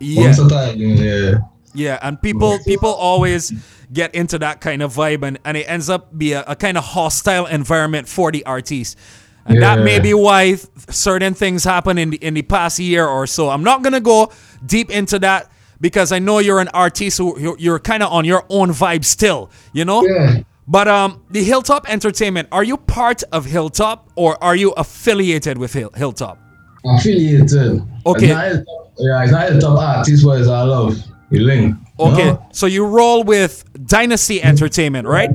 yeah, 0.01 0.25
Once 0.25 0.39
a 0.39 0.49
time, 0.49 0.79
yeah. 0.79 1.39
yeah, 1.75 1.99
and 2.03 2.21
people 2.21 2.59
people 2.65 2.91
always 2.91 3.53
get 3.93 4.15
into 4.15 4.39
that 4.39 4.61
kind 4.61 4.83
of 4.83 4.95
vibe, 4.95 5.23
and, 5.27 5.39
and 5.45 5.57
it 5.57 5.69
ends 5.69 5.89
up 5.91 6.17
be 6.17 6.33
a, 6.33 6.43
a 6.47 6.57
kind 6.57 6.77
of 6.79 6.85
hostile 6.85 7.47
environment 7.47 8.09
for 8.09 8.33
the 8.33 8.45
artists. 8.47 8.97
And 9.47 9.61
that 9.61 9.81
may 9.81 10.01
be 10.01 10.15
why 10.15 10.57
certain 10.89 11.35
things 11.35 11.65
happen 11.65 11.99
in 11.99 12.11
the 12.11 12.17
in 12.17 12.33
the 12.35 12.43
past 12.43 12.79
year 12.79 13.07
or 13.07 13.27
so. 13.27 13.51
I'm 13.51 13.63
not 13.63 13.83
gonna 13.83 14.01
go 14.01 14.33
deep 14.65 14.91
into 14.91 15.19
that 15.19 15.51
because 15.81 16.13
I 16.13 16.19
know 16.19 16.39
you're 16.39 16.61
an 16.61 16.69
artist 16.69 17.19
who 17.19 17.39
you're, 17.39 17.59
you're 17.59 17.79
kind 17.79 18.03
of 18.03 18.11
on 18.11 18.25
your 18.25 18.45
own 18.49 18.71
vibe 18.71 19.05
still, 19.05 19.51
you 19.75 19.85
know. 19.85 20.03
Yeah. 20.03 20.41
But 20.67 20.89
um, 20.89 21.23
the 21.31 21.45
Hilltop 21.45 21.91
Entertainment, 21.91 22.49
are 22.53 22.65
you 22.65 22.79
part 22.79 23.23
of 23.33 23.45
Hilltop 23.45 24.11
or 24.17 24.43
are 24.43 24.57
you 24.57 24.71
affiliated 24.79 25.59
with 25.59 25.75
Hill- 25.75 25.91
Hilltop? 25.95 26.39
Affiliated. 26.85 27.83
Okay. 28.07 28.31
It's 28.31 28.65
top, 28.67 28.93
yeah, 28.99 29.23
it's 29.23 29.33
not 29.33 29.53
a 29.53 29.61
top 29.61 29.79
artist, 29.79 30.25
but 30.25 30.41
it's 30.41 30.49
I 30.49 30.63
love. 30.63 30.97
You 31.31 31.41
link. 31.41 31.77
Okay, 31.99 32.27
No? 32.33 32.47
so 32.53 32.67
you 32.67 32.85
roll 32.87 33.23
with 33.25 33.65
Dynasty 33.87 34.43
Entertainment, 34.43 35.07
right? 35.09 35.31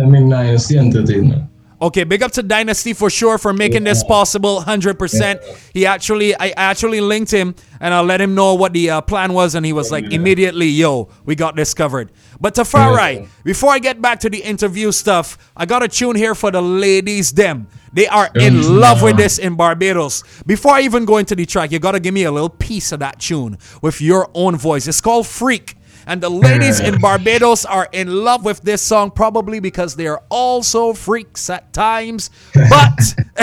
I 0.00 0.04
mean, 0.06 0.28
Dynasty 0.28 0.78
Entertainment. 0.78 1.50
Okay, 1.82 2.04
big 2.04 2.22
up 2.22 2.30
to 2.32 2.42
Dynasty 2.42 2.92
for 2.94 3.10
sure 3.10 3.36
for 3.36 3.52
making 3.52 3.84
this 3.84 4.02
possible 4.04 4.62
100%. 4.62 5.42
He 5.74 5.84
actually, 5.84 6.34
I 6.36 6.50
actually 6.56 7.00
linked 7.02 7.30
him 7.30 7.54
and 7.80 7.92
I 7.92 8.00
let 8.00 8.20
him 8.20 8.34
know 8.34 8.54
what 8.54 8.72
the 8.72 8.88
uh, 8.90 9.00
plan 9.02 9.34
was, 9.34 9.54
and 9.54 9.66
he 9.66 9.72
was 9.74 9.90
like, 9.92 10.04
immediately, 10.12 10.68
yo, 10.68 11.08
we 11.26 11.34
got 11.34 11.56
this 11.56 11.74
covered. 11.74 12.10
But 12.40 12.54
Tafari, 12.54 13.20
Yeah. 13.20 13.26
before 13.42 13.72
I 13.72 13.80
get 13.80 14.00
back 14.00 14.20
to 14.20 14.30
the 14.30 14.38
interview 14.38 14.92
stuff, 14.92 15.36
I 15.56 15.66
got 15.66 15.82
a 15.82 15.88
tune 15.88 16.16
here 16.16 16.34
for 16.34 16.50
the 16.50 16.62
ladies, 16.62 17.32
them. 17.32 17.66
They 17.94 18.06
are 18.08 18.28
in 18.34 18.78
love 18.80 19.02
with 19.02 19.16
this 19.16 19.38
in 19.38 19.54
Barbados. 19.54 20.24
Before 20.46 20.72
I 20.72 20.82
even 20.82 21.04
go 21.04 21.18
into 21.18 21.34
the 21.34 21.46
track, 21.46 21.72
you 21.72 21.78
gotta 21.78 22.00
give 22.00 22.12
me 22.12 22.24
a 22.24 22.32
little 22.32 22.48
piece 22.48 22.92
of 22.92 23.00
that 23.00 23.20
tune 23.20 23.56
with 23.82 24.00
your 24.00 24.28
own 24.34 24.56
voice. 24.56 24.86
It's 24.86 25.00
called 25.00 25.26
Freak. 25.26 25.76
And 26.06 26.22
the 26.22 26.28
ladies 26.28 26.80
in 26.80 27.00
Barbados 27.00 27.64
are 27.64 27.88
in 27.92 28.24
love 28.24 28.44
with 28.44 28.60
this 28.60 28.82
song, 28.82 29.10
probably 29.10 29.58
because 29.58 29.96
they 29.96 30.06
are 30.06 30.22
also 30.28 30.92
freaks 30.92 31.48
at 31.48 31.72
times. 31.72 32.30
But 32.52 32.98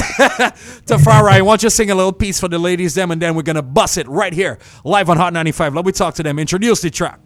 Tafari, 0.85 1.41
why 1.41 1.41
don't 1.41 1.63
you 1.63 1.69
sing 1.71 1.89
a 1.89 1.95
little 1.95 2.13
piece 2.13 2.39
for 2.39 2.47
the 2.47 2.59
ladies, 2.59 2.93
them, 2.93 3.09
and 3.09 3.19
then 3.21 3.33
we're 3.33 3.41
gonna 3.41 3.63
bust 3.63 3.97
it 3.97 4.07
right 4.07 4.33
here, 4.33 4.59
live 4.83 5.09
on 5.09 5.17
Hot 5.17 5.33
95. 5.33 5.73
Let 5.73 5.85
me 5.85 5.91
talk 5.91 6.13
to 6.15 6.23
them. 6.23 6.37
Introduce 6.37 6.81
the 6.81 6.91
track. 6.91 7.19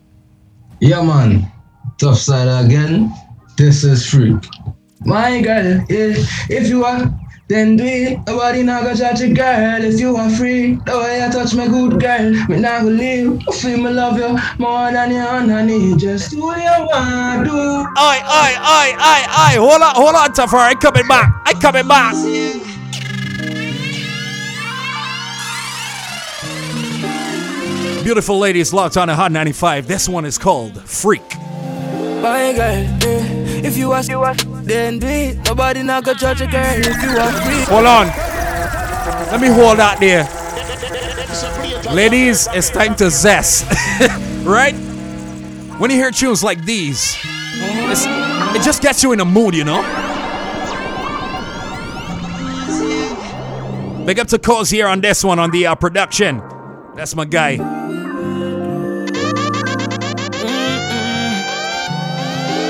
Yeah, 0.80 1.02
man. 1.02 1.52
Tough 1.98 2.18
side 2.18 2.66
again. 2.66 3.14
This 3.58 3.84
is 3.84 4.06
freak. 4.10 4.44
My 5.06 5.40
girl, 5.40 5.86
yeah. 5.88 6.16
If 6.50 6.68
you 6.68 6.84
are, 6.84 7.14
then 7.48 7.78
do 7.78 7.84
it. 7.84 8.20
Nobody 8.26 8.64
not 8.64 8.84
gonna 8.84 8.96
judge 8.96 9.22
a 9.22 9.32
girl. 9.32 9.84
If 9.84 10.00
you 10.00 10.16
are 10.18 10.30
free, 10.32 10.76
the 10.84 10.98
way 10.98 11.24
I 11.24 11.30
touch 11.30 11.54
my 11.54 11.68
good 11.68 12.00
girl, 12.02 12.32
me 12.50 12.60
not 12.60 12.82
gonna 12.82 12.90
leave. 12.90 13.40
I 13.48 13.52
feel 13.52 13.78
me 13.78 13.92
love 13.92 14.18
you 14.18 14.36
more 14.58 14.92
than 14.92 15.12
you 15.12 15.20
underneath. 15.20 16.00
Just 16.00 16.32
do 16.32 16.42
what 16.42 16.58
you 16.58 16.86
want 16.88 17.46
do. 17.46 17.54
Oi, 17.54 18.18
oi, 18.42 18.52
oi, 18.66 18.90
oi, 18.98 19.22
oi. 19.30 19.54
Hold 19.62 19.82
on, 19.84 19.96
hold 19.96 20.16
on, 20.16 20.30
Tafari. 20.34 20.72
I 20.72 20.74
coming 20.74 21.08
back. 21.08 21.42
I 21.46 21.54
coming 21.54 21.88
back. 21.88 22.16
Beautiful 28.04 28.40
ladies 28.40 28.74
locked 28.74 28.98
on 28.98 29.10
a 29.10 29.16
Hot 29.16 29.32
95. 29.32 29.88
This 29.88 30.10
one 30.10 30.26
is 30.26 30.40
called 30.40 30.82
Freak. 30.82 31.22
My 32.22 32.54
girl, 32.54 32.86
eh, 33.04 33.62
if 33.64 33.78
you 33.78 33.94
ask, 33.94 34.10
then 34.66 35.00
do 35.00 35.08
it. 35.08 35.38
Nobody 35.46 35.84
not 35.84 36.04
gonna 36.04 36.18
judge 36.18 36.42
a 36.42 36.48
girl 36.48 36.66
if 36.66 36.86
you 36.86 37.18
are 37.18 37.32
free. 37.42 37.64
Hold 37.66 37.86
on. 37.86 38.08
Let 39.32 39.40
me 39.40 39.48
hold 39.48 39.80
that 39.80 40.00
there. 40.00 40.26
Ladies, 41.94 42.48
it's 42.52 42.70
time 42.70 42.96
to 42.96 43.10
zest. 43.10 43.66
right? 44.44 44.74
When 45.78 45.92
you 45.92 45.98
hear 45.98 46.12
tunes 46.12 46.44
like 46.44 46.64
these, 46.66 47.18
it 47.24 48.62
just 48.64 48.82
gets 48.82 49.04
you 49.04 49.12
in 49.12 49.20
a 49.20 49.26
mood, 49.26 49.54
you 49.54 49.64
know? 49.64 49.82
Big 54.06 54.20
up 54.20 54.28
to 54.28 54.40
Cause 54.40 54.70
here 54.70 54.88
on 54.88 55.02
this 55.02 55.24
one 55.24 55.40
on 55.40 55.52
the 55.52 55.68
uh, 55.68 55.76
production. 55.76 56.42
That's 56.96 57.16
my 57.16 57.26
guy. 57.26 57.58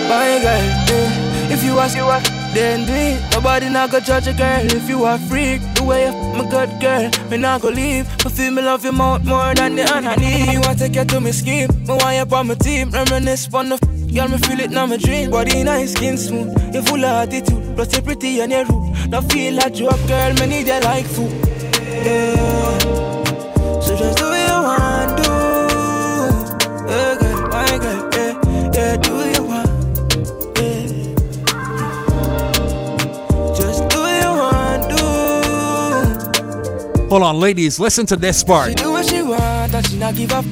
My 0.08 0.40
girl, 0.42 0.48
eh, 0.48 1.25
if 1.52 1.64
you 1.64 1.78
ask, 1.80 1.96
then 2.54 2.86
do 2.86 2.94
it. 2.94 3.22
Nobody 3.32 3.70
not 3.70 3.92
gonna 3.92 4.04
judge 4.06 4.28
a 4.28 4.34
girl 4.34 4.66
if 4.66 4.90
you 4.90 5.04
are 5.06 5.18
freak. 5.30 5.62
The 5.76 5.84
way 5.84 6.06
you 6.06 6.14
f- 6.14 6.36
my 6.38 6.50
good 6.50 6.70
girl, 6.82 7.10
me 7.30 7.38
not 7.38 7.62
gonna 7.62 7.76
leave. 7.76 8.06
Me 8.26 8.32
feel 8.32 8.52
me 8.52 8.62
love 8.62 8.84
you 8.86 8.92
more, 8.92 9.20
more 9.20 9.54
than 9.54 9.76
the 9.76 9.84
underneath. 9.84 10.48
Me 10.48 10.58
want 10.60 10.80
to 10.80 10.88
take 10.88 10.96
you 10.96 11.06
to 11.06 11.22
me 11.22 11.32
scheme, 11.32 11.70
me 11.88 11.94
want 12.02 12.16
you 12.30 12.38
on 12.38 12.48
my 12.48 12.56
team. 12.56 12.90
Reminisce 12.92 13.50
on 13.54 13.70
the 13.70 13.76
f- 13.76 14.14
girl, 14.16 14.28
me 14.30 14.38
feel 14.38 14.60
it 14.60 14.72
now 14.72 14.86
my 14.86 14.98
dream. 14.98 15.32
Body 15.32 15.64
nice, 15.64 15.94
skin 15.94 16.18
smooth, 16.18 16.74
you 16.74 16.82
full 16.82 17.04
of 17.04 17.28
attitude. 17.28 17.76
Plus 17.76 17.96
you 17.96 18.02
pretty 18.02 18.40
and 18.40 18.52
you 18.52 18.64
rude. 18.64 19.10
Now 19.10 19.22
feel 19.22 19.54
like 19.56 19.78
you 19.80 19.88
up, 19.88 20.00
girl, 20.08 20.34
me 20.36 20.46
need 20.48 20.68
you 20.68 20.80
like 20.82 21.06
food. 21.06 21.32
Yeah. 22.06 22.80
So 23.82 23.96
just 23.98 24.25
Hold 37.16 37.24
on, 37.24 37.40
ladies, 37.40 37.80
listen 37.80 38.06
to 38.08 38.18
this 38.18 38.40
She 38.40 38.46
part. 38.46 38.76
do 38.76 38.92
what 38.92 39.06
she 39.06 39.22
want 39.22 39.74
and 39.74 39.88
she 39.88 39.98
not 39.98 40.16
give 40.16 40.34
up. 40.34 40.44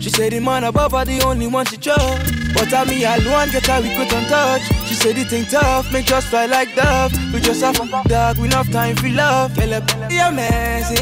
She 0.00 0.08
said 0.08 0.32
the 0.32 0.40
man 0.40 0.64
above 0.64 0.92
her 0.92 1.04
the 1.04 1.20
only 1.20 1.46
one 1.46 1.66
she 1.66 1.76
trust. 1.76 2.32
But 2.54 2.72
I 2.72 2.84
me 2.86 3.04
alone 3.04 3.50
get 3.50 3.66
her 3.66 3.82
we 3.82 3.94
quit 3.94 4.14
on 4.14 4.24
touch. 4.24 4.62
She 4.86 4.94
said 4.94 5.16
the 5.16 5.24
thing 5.24 5.44
tough, 5.44 5.92
make 5.92 6.06
just 6.06 6.28
fly 6.28 6.46
like 6.46 6.74
dove. 6.74 7.12
We 7.34 7.42
just 7.42 7.60
have 7.60 7.78
a 7.78 8.08
dog, 8.08 8.38
we 8.38 8.46
enough 8.46 8.70
time 8.70 8.96
for 8.96 9.10
love. 9.10 9.54
Feel 9.54 9.74
up, 9.74 9.84
you 10.10 10.22
amazing. 10.22 10.96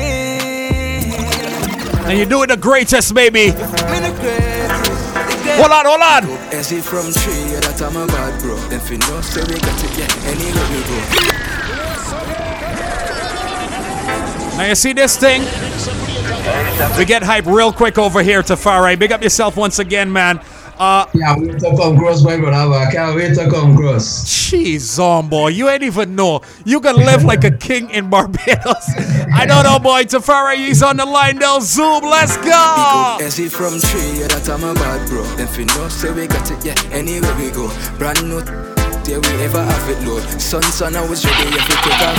And 2.02 2.18
you 2.18 2.26
do 2.26 2.42
it 2.42 2.48
the 2.48 2.56
greatest, 2.56 3.14
baby. 3.14 3.46
Me 3.46 3.52
the 3.52 4.10
greatest, 4.18 5.14
the 5.14 5.22
greatest. 5.22 5.60
Hold 5.62 5.70
on, 5.70 5.86
hold 5.86 6.02
on. 6.02 6.24
As 6.52 6.72
if 6.72 6.84
from 6.84 7.12
tree, 7.12 7.54
that 7.62 7.80
I'm 7.80 7.94
a 7.94 8.08
bad 8.08 8.42
bro. 8.42 8.56
Then 8.70 8.80
fi 8.80 8.96
know, 8.96 9.20
say 9.20 9.42
we 9.42 9.60
got 9.60 9.84
it, 9.84 9.98
yeah, 9.98 10.30
anywhere 10.32 10.66
we 10.74 10.82
go. 10.82 11.65
Now 14.56 14.64
you 14.68 14.74
see 14.74 14.92
this 14.92 15.16
thing? 15.16 15.42
We 16.98 17.04
get 17.04 17.22
hype 17.22 17.46
real 17.46 17.72
quick 17.72 17.98
over 17.98 18.22
here 18.22 18.42
Tafari. 18.42 18.98
Big 18.98 19.12
up 19.12 19.22
yourself 19.22 19.56
once 19.56 19.78
again, 19.78 20.10
man. 20.12 20.40
Uh, 20.78 21.06
Can't 21.06 21.40
wait 21.40 21.58
to 21.60 21.74
come 21.74 21.96
cross, 21.98 22.22
my 22.22 22.36
brother. 22.36 22.74
I 22.74 22.90
can't 22.92 23.16
wait 23.16 23.34
to 23.36 23.48
come 23.50 23.74
cross. 23.76 24.24
jeez, 24.26 24.98
on 24.98 25.28
boy, 25.28 25.48
you 25.48 25.70
ain't 25.70 25.82
even 25.82 26.14
know. 26.14 26.42
You 26.66 26.80
can 26.80 26.96
live 26.96 27.24
like 27.24 27.44
a 27.44 27.50
king 27.50 27.88
in 27.90 28.10
Barbados. 28.10 28.84
I 29.32 29.46
don't 29.46 29.64
know, 29.64 29.78
boy. 29.78 30.04
Tafari, 30.04 30.56
he's 30.56 30.82
on 30.82 30.98
the 30.98 31.06
line 31.06 31.38
now. 31.38 31.60
Zoom, 31.60 32.02
let's 32.04 32.36
go. 32.38 33.16
As 33.22 33.38
if 33.38 33.52
from 33.52 33.80
tree, 33.80 34.20
yeah, 34.20 34.28
that 34.28 34.48
I'm 34.50 34.64
a 34.64 34.74
bad 34.74 35.08
bro. 35.08 35.22
Then 35.36 35.46
fi 35.48 35.64
know, 35.64 35.88
say 35.88 36.12
we 36.12 36.26
got 36.26 36.50
it, 36.50 36.62
yeah, 36.64 36.74
anywhere 36.92 37.34
we 37.36 37.50
go. 37.50 37.68
Brand 37.98 38.22
new, 38.28 38.42
yeah, 39.08 39.18
we 39.18 39.44
ever 39.44 39.62
have 39.62 39.88
it 39.88 40.00
load. 40.06 40.22
Sun, 40.40 40.62
sun, 40.62 40.96
I 40.96 41.00
was 41.08 41.24
ready, 41.24 41.50
yeah, 41.50 41.62
we 41.62 41.74
take 41.78 42.02
off. 42.02 42.18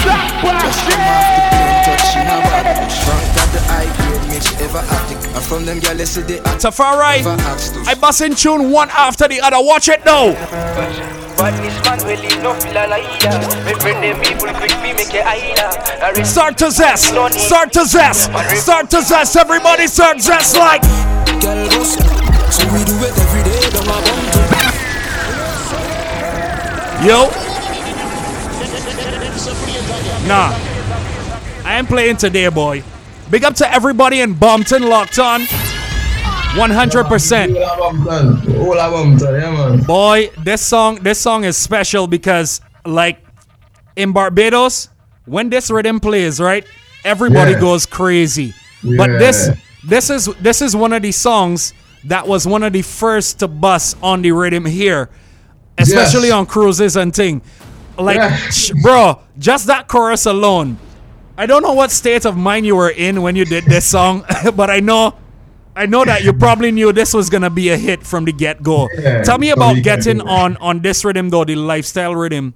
Just 0.64 0.82
come 0.88 1.04
off 1.04 1.28
the 1.36 1.44
plane, 1.52 1.80
touching 1.84 2.28
a 2.28 2.38
bad 2.48 2.92
Strong 2.92 3.26
got 3.36 3.50
the 3.52 3.62
high 3.68 3.90
grade, 3.98 4.24
make 4.30 4.44
she 4.44 4.56
ever 4.64 4.80
have 4.80 5.12
it. 5.12 5.20
And 5.36 5.44
from 5.44 5.66
them, 5.66 5.80
girl, 5.80 6.00
see 6.06 6.22
the 6.22 6.40
act, 6.48 6.64
Tafari, 6.64 7.20
ever 7.20 7.36
ask 7.44 7.74
to. 7.74 7.80
I 7.88 7.96
bust 7.96 8.22
in 8.22 8.36
tune 8.36 8.72
one 8.72 8.90
after 8.92 9.28
the 9.28 9.42
other. 9.42 9.58
Watch 9.60 9.90
it 9.90 10.06
now. 10.06 10.32
But 11.38 11.54
this 11.62 11.78
man 11.86 12.00
will 12.02 12.20
leave 12.20 12.42
no 12.42 12.54
feel 12.56 12.74
like 12.74 13.20
that. 13.22 13.46
Me 13.66 13.74
friend 13.78 14.02
them 14.02 14.18
people 14.26 14.50
quick 14.58 14.74
me 14.82 14.94
make 14.94 15.14
it 15.14 15.22
higher. 15.24 16.26
Start 16.26 16.58
to 16.58 16.72
zest. 16.72 17.14
Start 17.14 17.74
to 17.74 17.86
zest. 17.86 18.32
Start 18.58 18.90
to 18.90 19.02
zest. 19.04 19.36
Everybody 19.36 19.88
start 19.88 20.20
zest 20.20 20.58
like. 20.58 20.82
Girl. 21.42 21.70
So 22.50 22.64
we 22.74 22.80
do 22.88 22.96
it 23.04 23.12
every 23.12 23.44
day, 23.44 23.67
Yo. 27.08 27.24
Nah. 30.28 30.52
I 31.64 31.76
am 31.76 31.86
playing 31.88 32.18
today, 32.18 32.50
boy. 32.50 32.84
Big 33.32 33.46
up 33.46 33.56
to 33.56 33.74
everybody 33.74 34.20
in 34.20 34.36
Bompton 34.36 34.90
locked 34.90 35.18
on. 35.18 35.40
100%. 35.42 37.56
All 37.56 37.90
of 37.90 37.96
them 37.96 38.04
done. 38.04 38.58
All 38.60 38.78
of 38.78 38.92
them 38.92 39.16
done, 39.18 39.40
yeah, 39.40 39.52
man. 39.52 39.84
Boy, 39.84 40.30
this 40.44 40.62
song 40.66 40.96
this 40.96 41.18
song 41.20 41.46
is 41.46 41.56
special 41.56 42.08
because 42.08 42.60
like 42.86 43.20
in 43.96 44.12
Barbados, 44.12 44.90
when 45.26 45.50
this 45.50 45.70
rhythm 45.70 46.02
plays, 46.02 46.42
right? 46.42 46.66
Everybody 47.06 47.52
Yeah. 47.52 47.60
goes 47.62 47.86
crazy. 47.86 48.54
Yeah. 48.84 48.98
But 48.98 49.18
this 49.20 49.50
this 49.88 50.10
is 50.10 50.26
this 50.42 50.62
is 50.62 50.76
one 50.76 50.92
of 50.92 51.02
these 51.04 51.16
songs 51.18 51.74
that 52.04 52.28
was 52.28 52.46
one 52.46 52.64
of 52.64 52.74
the 52.74 52.82
first 52.82 53.40
to 53.40 53.48
bust 53.48 53.96
on 54.04 54.22
the 54.24 54.32
rhythm 54.32 54.66
here, 54.66 55.10
especially 55.78 56.28
Yes. 56.30 56.36
on 56.38 56.46
cruises 56.46 56.96
and 56.96 57.14
thing. 57.16 57.42
Like, 57.98 58.18
Yeah. 58.18 58.36
sh- 58.50 58.72
bro, 58.82 59.20
just 59.40 59.68
that 59.68 59.88
chorus 59.88 60.26
alone. 60.26 60.78
I 61.38 61.46
don't 61.46 61.62
know 61.62 61.74
what 61.74 61.92
state 61.92 62.26
of 62.26 62.36
mind 62.38 62.66
you 62.66 62.76
were 62.76 62.90
in 62.90 63.22
when 63.22 63.36
you 63.36 63.46
did 63.46 63.66
this 63.66 63.86
song, 63.96 64.24
but 64.56 64.70
I 64.70 64.80
know, 64.80 65.14
I 65.76 65.86
know 65.86 66.04
that 66.06 66.24
you 66.24 66.34
probably 66.34 66.72
knew 66.72 66.92
this 66.92 67.14
was 67.14 67.30
gonna 67.30 67.50
be 67.52 67.70
a 67.70 67.78
hit 67.78 68.04
from 68.06 68.26
the 68.26 68.32
get 68.32 68.64
go. 68.64 68.88
Yeah, 68.98 69.22
Tell 69.24 69.38
me 69.38 69.50
about 69.52 69.82
getting 69.84 70.22
on 70.22 70.58
on 70.58 70.82
this 70.82 71.06
rhythm 71.06 71.30
though, 71.30 71.46
the 71.46 71.56
lifestyle 71.56 72.16
rhythm, 72.16 72.54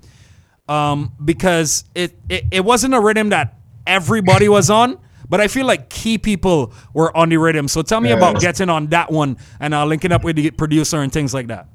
um, 0.68 1.12
because 1.24 1.84
it, 1.96 2.18
it 2.30 2.46
it 2.52 2.66
wasn't 2.66 2.94
a 2.94 3.00
rhythm 3.00 3.30
that 3.30 3.56
everybody 3.86 4.50
was 4.50 4.70
on. 4.70 4.98
But 5.30 5.40
I 5.40 5.48
feel 5.48 5.66
like 5.66 5.90
key 5.90 6.18
people 6.18 6.74
were 6.94 7.16
on 7.16 7.30
the 7.30 7.38
rhythm. 7.38 7.68
So 7.70 7.82
tell 7.84 8.02
me 8.02 8.10
Yeah. 8.10 8.18
about 8.18 8.42
getting 8.42 8.70
on 8.70 8.88
that 8.88 9.12
one 9.12 9.38
and 9.62 9.74
uh, 9.74 9.86
linking 9.86 10.12
up 10.12 10.24
with 10.26 10.36
the 10.36 10.52
producer 10.52 11.00
and 11.02 11.12
things 11.12 11.34
like 11.34 11.48
that. 11.48 11.68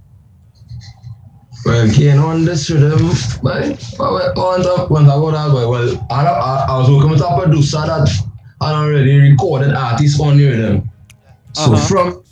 Getting 1.67 2.21
on 2.21 2.45
this 2.45 2.71
rhythm, 2.71 3.11
but 3.43 3.79
on 4.39 4.63
top, 4.63 4.91
when 4.91 5.05
I 5.05 5.15
go 5.17 5.31
that 5.33 5.53
way, 5.53 5.67
well, 5.67 6.07
I, 6.11 6.25
I, 6.25 6.67
I 6.71 6.79
was 6.79 6.89
working 6.91 7.11
with 7.11 7.21
a 7.21 7.41
producer 7.43 7.79
that 7.79 8.09
I 8.61 8.73
already 8.73 9.19
recorded 9.31 9.75
artists 9.75 10.21
on 10.21 10.37
the 10.37 10.47
rhythm. 10.47 10.91
So 11.55 11.73
Uh-huh. 11.73 11.87
from 11.89 12.23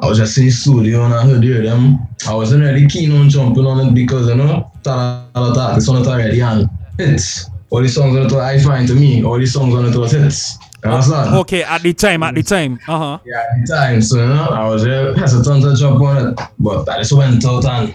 I 0.00 0.06
was 0.08 0.16
just 0.16 0.38
in 0.38 0.46
the 0.46 0.50
studio 0.50 1.04
and 1.04 1.12
I 1.12 1.24
heard 1.26 1.42
the 1.42 1.50
rhythm. 1.50 1.98
I 2.26 2.32
wasn't 2.34 2.62
really 2.62 2.86
keen 2.88 3.12
on 3.12 3.28
jumping 3.28 3.66
on 3.66 3.86
it 3.86 3.94
because 3.94 4.28
you 4.28 4.34
know, 4.36 4.70
a 4.86 4.90
lot 4.90 5.28
of 5.34 5.58
artists 5.58 5.90
on 5.90 6.00
it 6.00 6.06
already 6.08 6.40
and 6.40 6.70
hits. 6.96 7.50
All 7.68 7.82
the 7.82 7.88
songs 7.88 8.16
on 8.16 8.24
it 8.26 8.32
I 8.32 8.58
find 8.60 8.88
to 8.88 8.94
me, 8.94 9.22
all 9.22 9.38
the 9.38 9.46
songs 9.46 9.74
on 9.74 9.84
it 9.84 9.94
was 9.94 10.12
hits. 10.12 10.56
Understand? 10.84 11.34
Okay, 11.36 11.62
at 11.62 11.82
the 11.82 11.92
time, 11.92 12.22
at 12.22 12.34
the 12.34 12.42
time. 12.42 12.78
Uh 12.88 12.98
huh. 12.98 13.18
Yeah, 13.24 13.38
at 13.38 13.66
the 13.66 13.72
time, 13.74 14.02
so 14.02 14.16
you 14.18 14.26
know, 14.26 14.48
I 14.50 14.68
was 14.68 14.82
very 14.84 15.14
hesitant 15.18 15.62
to 15.64 15.76
jump 15.76 16.00
on 16.00 16.28
it, 16.28 16.40
but 16.58 16.88
I 16.88 16.98
just 16.98 17.12
went 17.12 17.44
out 17.44 17.64
and 17.66 17.94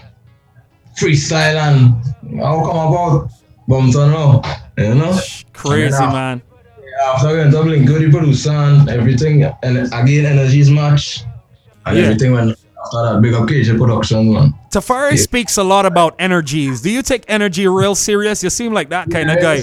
freestyle 0.98 1.56
and 1.56 2.40
how 2.40 2.64
come 2.64 2.92
about 2.92 3.30
bumped 3.68 3.96
on 3.96 4.12
up, 4.12 4.46
you 4.78 4.94
know? 4.94 5.18
Crazy, 5.52 5.98
man. 5.98 6.40
After 7.08 7.28
going 7.28 7.50
doubling, 7.50 7.84
good 7.84 8.02
the 8.02 8.10
producer 8.16 8.50
and 8.50 8.88
everything, 8.88 9.42
and 9.62 9.78
again, 9.92 10.24
energies 10.24 10.70
match, 10.70 11.24
and 11.84 11.98
Yeah. 11.98 12.04
everything 12.04 12.32
went 12.32 12.50
after 12.50 13.02
that 13.14 13.20
big 13.20 13.34
up 13.34 13.48
KJ 13.48 13.76
production, 13.76 14.32
man. 14.32 14.54
Tafari 14.70 15.10
Yeah. 15.12 15.16
speaks 15.16 15.58
a 15.58 15.64
lot 15.64 15.84
about 15.84 16.14
energies. 16.18 16.80
Do 16.80 16.90
you 16.90 17.02
take 17.02 17.24
energy 17.28 17.66
real 17.66 17.94
serious? 17.94 18.42
You 18.42 18.48
seem 18.50 18.72
like 18.72 18.88
that 18.90 19.10
kind 19.10 19.30
of 19.30 19.40
guy. 19.40 19.56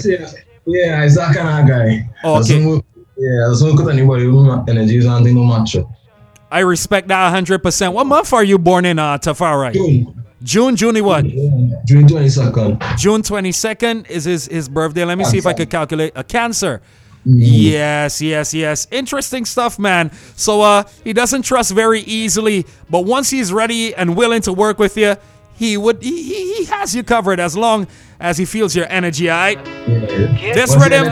Yeah, 0.66 1.02
it's 1.04 1.16
that 1.16 1.34
kind 1.34 1.48
of 1.62 1.68
guy. 1.76 2.08
Oh, 2.22 2.40
okay. 2.40 2.80
Yeah, 3.16 3.48
I 3.48 3.54
don't 3.58 3.76
work 3.76 3.86
with 3.86 3.94
anybody 3.94 4.26
my 4.26 4.64
energies 4.68 5.04
and 5.06 5.24
no 5.34 5.44
match. 5.44 5.76
I 6.50 6.60
respect 6.60 7.08
that 7.08 7.32
100%. 7.32 7.92
What 7.92 8.06
month 8.06 8.32
are 8.32 8.44
you 8.44 8.58
born 8.58 8.84
in, 8.84 8.98
uh, 8.98 9.18
Tafari? 9.18 9.72
June, 9.72 10.14
June, 10.42 10.76
June 10.76 11.04
what? 11.04 11.24
June 11.24 12.06
22nd. 12.06 12.98
June 12.98 13.22
22nd 13.22 14.10
is 14.10 14.24
his, 14.24 14.46
his 14.46 14.68
birthday. 14.68 15.04
Let 15.04 15.18
me 15.18 15.24
see 15.24 15.38
if 15.38 15.46
I 15.46 15.52
could 15.52 15.70
calculate. 15.70 16.12
A 16.14 16.22
cancer. 16.22 16.82
Yes, 17.24 18.20
yes, 18.20 18.52
yes. 18.52 18.86
Interesting 18.90 19.46
stuff, 19.46 19.78
man. 19.78 20.10
So 20.36 20.60
uh 20.60 20.84
he 21.02 21.12
doesn't 21.12 21.42
trust 21.42 21.72
very 21.72 22.00
easily, 22.00 22.66
but 22.90 23.06
once 23.06 23.30
he's 23.30 23.52
ready 23.52 23.94
and 23.94 24.14
willing 24.14 24.42
to 24.42 24.52
work 24.52 24.78
with 24.78 24.96
you, 24.98 25.16
he 25.54 25.76
would 25.78 26.02
he, 26.02 26.22
he, 26.22 26.54
he 26.56 26.64
has 26.66 26.94
you 26.94 27.02
covered 27.02 27.40
as 27.40 27.56
long 27.56 27.86
as 28.20 28.36
he 28.36 28.44
feels 28.44 28.76
your 28.76 28.86
energy, 28.90 29.30
alright? 29.30 29.58
Yeah. 29.88 30.52
This 30.54 30.76
rhythm, 30.76 31.06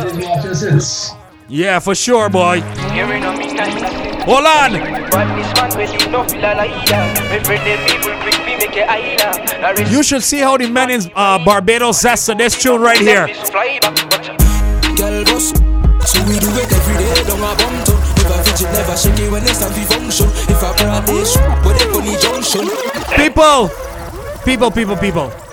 the 1.52 1.58
energies 1.58 1.60
matches, 1.60 1.60
it's- 1.60 1.60
yeah, 1.60 1.78
for 1.78 1.94
sure, 1.94 2.28
boy. 2.28 2.60
Hearing 2.92 3.24
on 3.24 3.38
me 3.38 3.52
nice 3.52 3.82
and 3.82 4.22
Hold 4.22 4.46
on. 4.46 4.72
But 5.10 5.36
this 5.36 5.52
man 5.60 5.70
will 5.76 5.92
you 5.92 6.10
no 6.10 6.24
feel 6.24 6.40
like 6.40 6.86
that 6.86 7.30
Me 7.30 7.38
friend 7.44 7.66
them 7.66 7.78
people 7.88 8.14
quick 8.22 8.38
me 8.46 8.56
make 8.56 8.76
it 8.76 8.88
higher 8.88 9.16
I 9.64 9.90
You 9.90 10.02
should 10.02 10.22
see 10.22 10.38
how 10.38 10.56
the 10.56 10.68
men 10.70 10.90
in 10.90 11.10
uh, 11.14 11.44
Barbados 11.44 12.00
zest 12.00 12.26
to 12.26 12.34
this 12.34 12.60
tune 12.62 12.80
right 12.80 12.98
here. 12.98 13.28
Fly 13.28 13.78
back, 13.80 13.96
but 14.08 14.22
Girl 14.96 15.24
boss, 15.24 15.50
so 16.06 16.22
we 16.24 16.38
do 16.38 16.48
it 16.54 16.70
every 16.72 16.94
day. 17.02 17.24
Don't 17.26 17.40
bum 17.40 17.84
to. 17.84 17.92
Never 18.22 18.42
fidget, 18.44 18.72
never 18.72 18.96
shake 18.96 19.18
it 19.18 19.30
when 19.32 19.42
it's 19.42 19.58
time 19.58 19.72
for 19.72 19.94
function. 19.94 20.26
If 20.48 20.62
I 20.62 20.72
brought 20.76 21.06
this, 21.06 21.36
but 21.36 21.78
they 21.78 21.86
on 21.90 22.04
the 22.06 22.14
junction. 22.22 22.68
People, 23.16 23.70
people, 24.44 24.70
people, 24.70 24.96
people. 24.96 25.51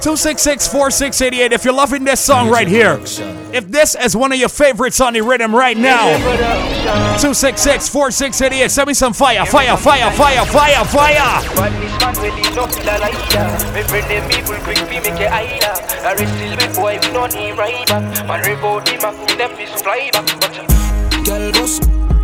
266-4688 0.00 1.52
if 1.52 1.64
you're 1.64 1.74
loving 1.74 2.04
this 2.04 2.20
song 2.20 2.48
right 2.48 2.66
here. 2.66 2.98
If 3.52 3.68
this 3.68 3.94
is 3.94 4.16
one 4.16 4.32
of 4.32 4.38
your 4.38 4.48
favorites 4.48 5.00
on 5.00 5.12
the 5.12 5.20
rhythm 5.20 5.54
right 5.54 5.76
now. 5.76 6.16
266-4688 7.18 8.70
send 8.70 8.88
me 8.88 8.94
some 8.94 9.12
fire, 9.12 9.44
fire, 9.44 9.76
fire, 9.76 10.10
fire, 10.12 10.46
fire, 10.46 10.84
fire. 10.84 11.42
But 11.54 11.70
this 11.80 12.00
man 12.00 12.14
will 12.16 12.38
you 12.38 12.54
no 12.56 12.66
feel 12.66 12.86
like 12.86 13.28
that 13.30 13.74
Me 13.74 13.82
friend 13.82 14.10
them 14.10 14.30
people 14.30 14.54
quick 14.64 14.80
me 14.88 15.00
make 15.00 15.20
it 15.20 15.28
higher 15.28 15.74
I 16.02 16.14
rest 16.14 16.34
still 16.34 16.56
with 16.56 16.76
boy 16.76 16.98
we 17.02 17.12
no 17.12 17.26
need 17.26 17.52
right 17.58 17.86
back 17.86 18.26
Man 18.26 18.40
report 18.48 18.88
him 18.88 19.04
up 19.04 19.18
with 19.20 19.36
them 19.36 19.54
fish 19.56 19.70
fly 19.82 20.10
back 20.12 20.26
But 20.40 20.70
Girl 21.24 21.52
boss, 21.52 21.76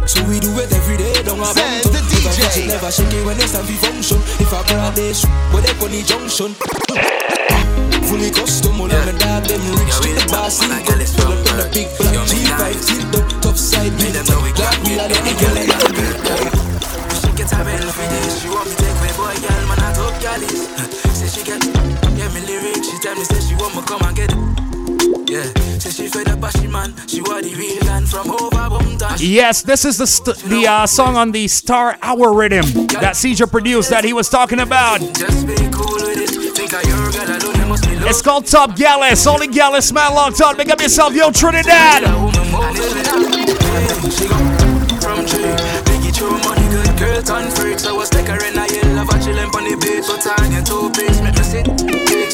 so 0.07 0.25
we 0.25 0.41
do 0.41 0.49
it 0.59 0.73
every 0.73 0.97
day. 0.97 1.23
Don't 1.23 1.39
a 1.39 1.86
DJ. 2.51 2.69
never 2.69 2.91
shake 2.91 3.13
it 3.13 3.27
when 3.27 3.37
it's 3.41 3.53
time 3.53 3.65
for 3.65 3.79
function. 3.87 4.21
If 4.39 4.53
I 4.53 4.63
brought 4.69 4.95
this, 4.95 5.25
but 5.51 5.67
they 5.67 5.75
on 5.83 5.91
the 5.91 6.03
junction. 6.07 6.55
Fully 8.07 8.31
custom, 8.31 8.81
all 8.81 8.87
of 8.87 9.03
my 9.03 9.13
dog 9.19 9.45
them 9.51 9.63
rich 9.75 9.99
to 9.99 10.11
the 10.15 10.25
boss. 10.31 10.63
Pull 10.63 10.71
up 10.71 11.43
in 11.43 11.59
the 11.59 11.67
big 11.75 11.91
black 11.99 12.15
G5, 12.31 12.63
tilt 12.87 13.15
up, 13.19 13.27
top 13.43 13.57
side, 13.59 13.91
me 13.99 14.15
them 14.15 14.25
know 14.31 14.39
we 14.47 14.55
got 14.55 14.79
me 14.87 14.95
like 14.95 15.11
any 15.11 15.35
girl 15.43 15.59
in 15.59 15.71
She 17.19 17.31
get 17.35 17.51
a 17.51 17.61
bell 17.67 17.89
for 17.91 18.07
this. 18.15 18.43
She 18.43 18.49
want 18.49 18.71
me 18.71 18.75
take 18.79 18.99
my 19.03 19.11
boy, 19.19 19.35
girl, 19.43 19.63
man, 19.67 19.83
I 19.83 19.91
girl 20.23 20.43
is. 20.47 20.71
Say 21.19 21.27
she 21.27 21.43
get, 21.43 21.63
yeah, 22.15 22.31
me 22.31 22.41
lyrics. 22.47 22.87
She 22.87 22.97
tell 23.03 23.17
me 23.19 23.25
say 23.25 23.43
she 23.43 23.55
want 23.59 23.75
me 23.75 23.83
come 23.83 24.03
and 24.07 24.15
get 24.15 24.31
it. 24.31 24.39
Yeah, 25.27 25.51
Yes, 29.19 29.63
this 29.63 29.85
is 29.85 29.99
the 29.99 30.07
st- 30.07 30.37
the 30.49 30.67
uh, 30.67 30.87
song 30.87 31.17
on 31.17 31.33
the 31.33 31.49
Star 31.49 31.99
Hour 32.03 32.33
rhythm 32.33 32.87
that 32.89 33.15
Sija 33.15 33.51
produced 33.51 33.91
that 33.91 34.05
he 34.05 34.13
was 34.13 34.29
talking 34.29 34.61
about. 34.61 35.01
It's 38.09 38.23
called 38.23 38.47
Top 38.47 38.77
Gallus. 38.77 39.27
Only 39.27 39.49
Gallus, 39.49 39.93
man, 39.93 40.15
long 40.15 40.33
time. 40.33 40.57
Make 40.57 40.71
up 40.71 40.81
yourself, 40.81 41.15
yo, 41.15 41.31
Trinidad. 41.33 42.05
I 47.87 47.93
was 47.93 48.11
decorating 48.11 48.59
I 48.59 48.67
yellow, 48.67 49.05
but 49.07 49.23
she 49.23 49.31
on 49.31 49.65
the 49.65 49.77
but 50.07 50.27
I 50.41 50.49
get 50.49 50.67
two 50.67 50.91
page, 50.91 51.21
make 51.23 51.37
me 51.37 51.43
sit. 51.45 51.67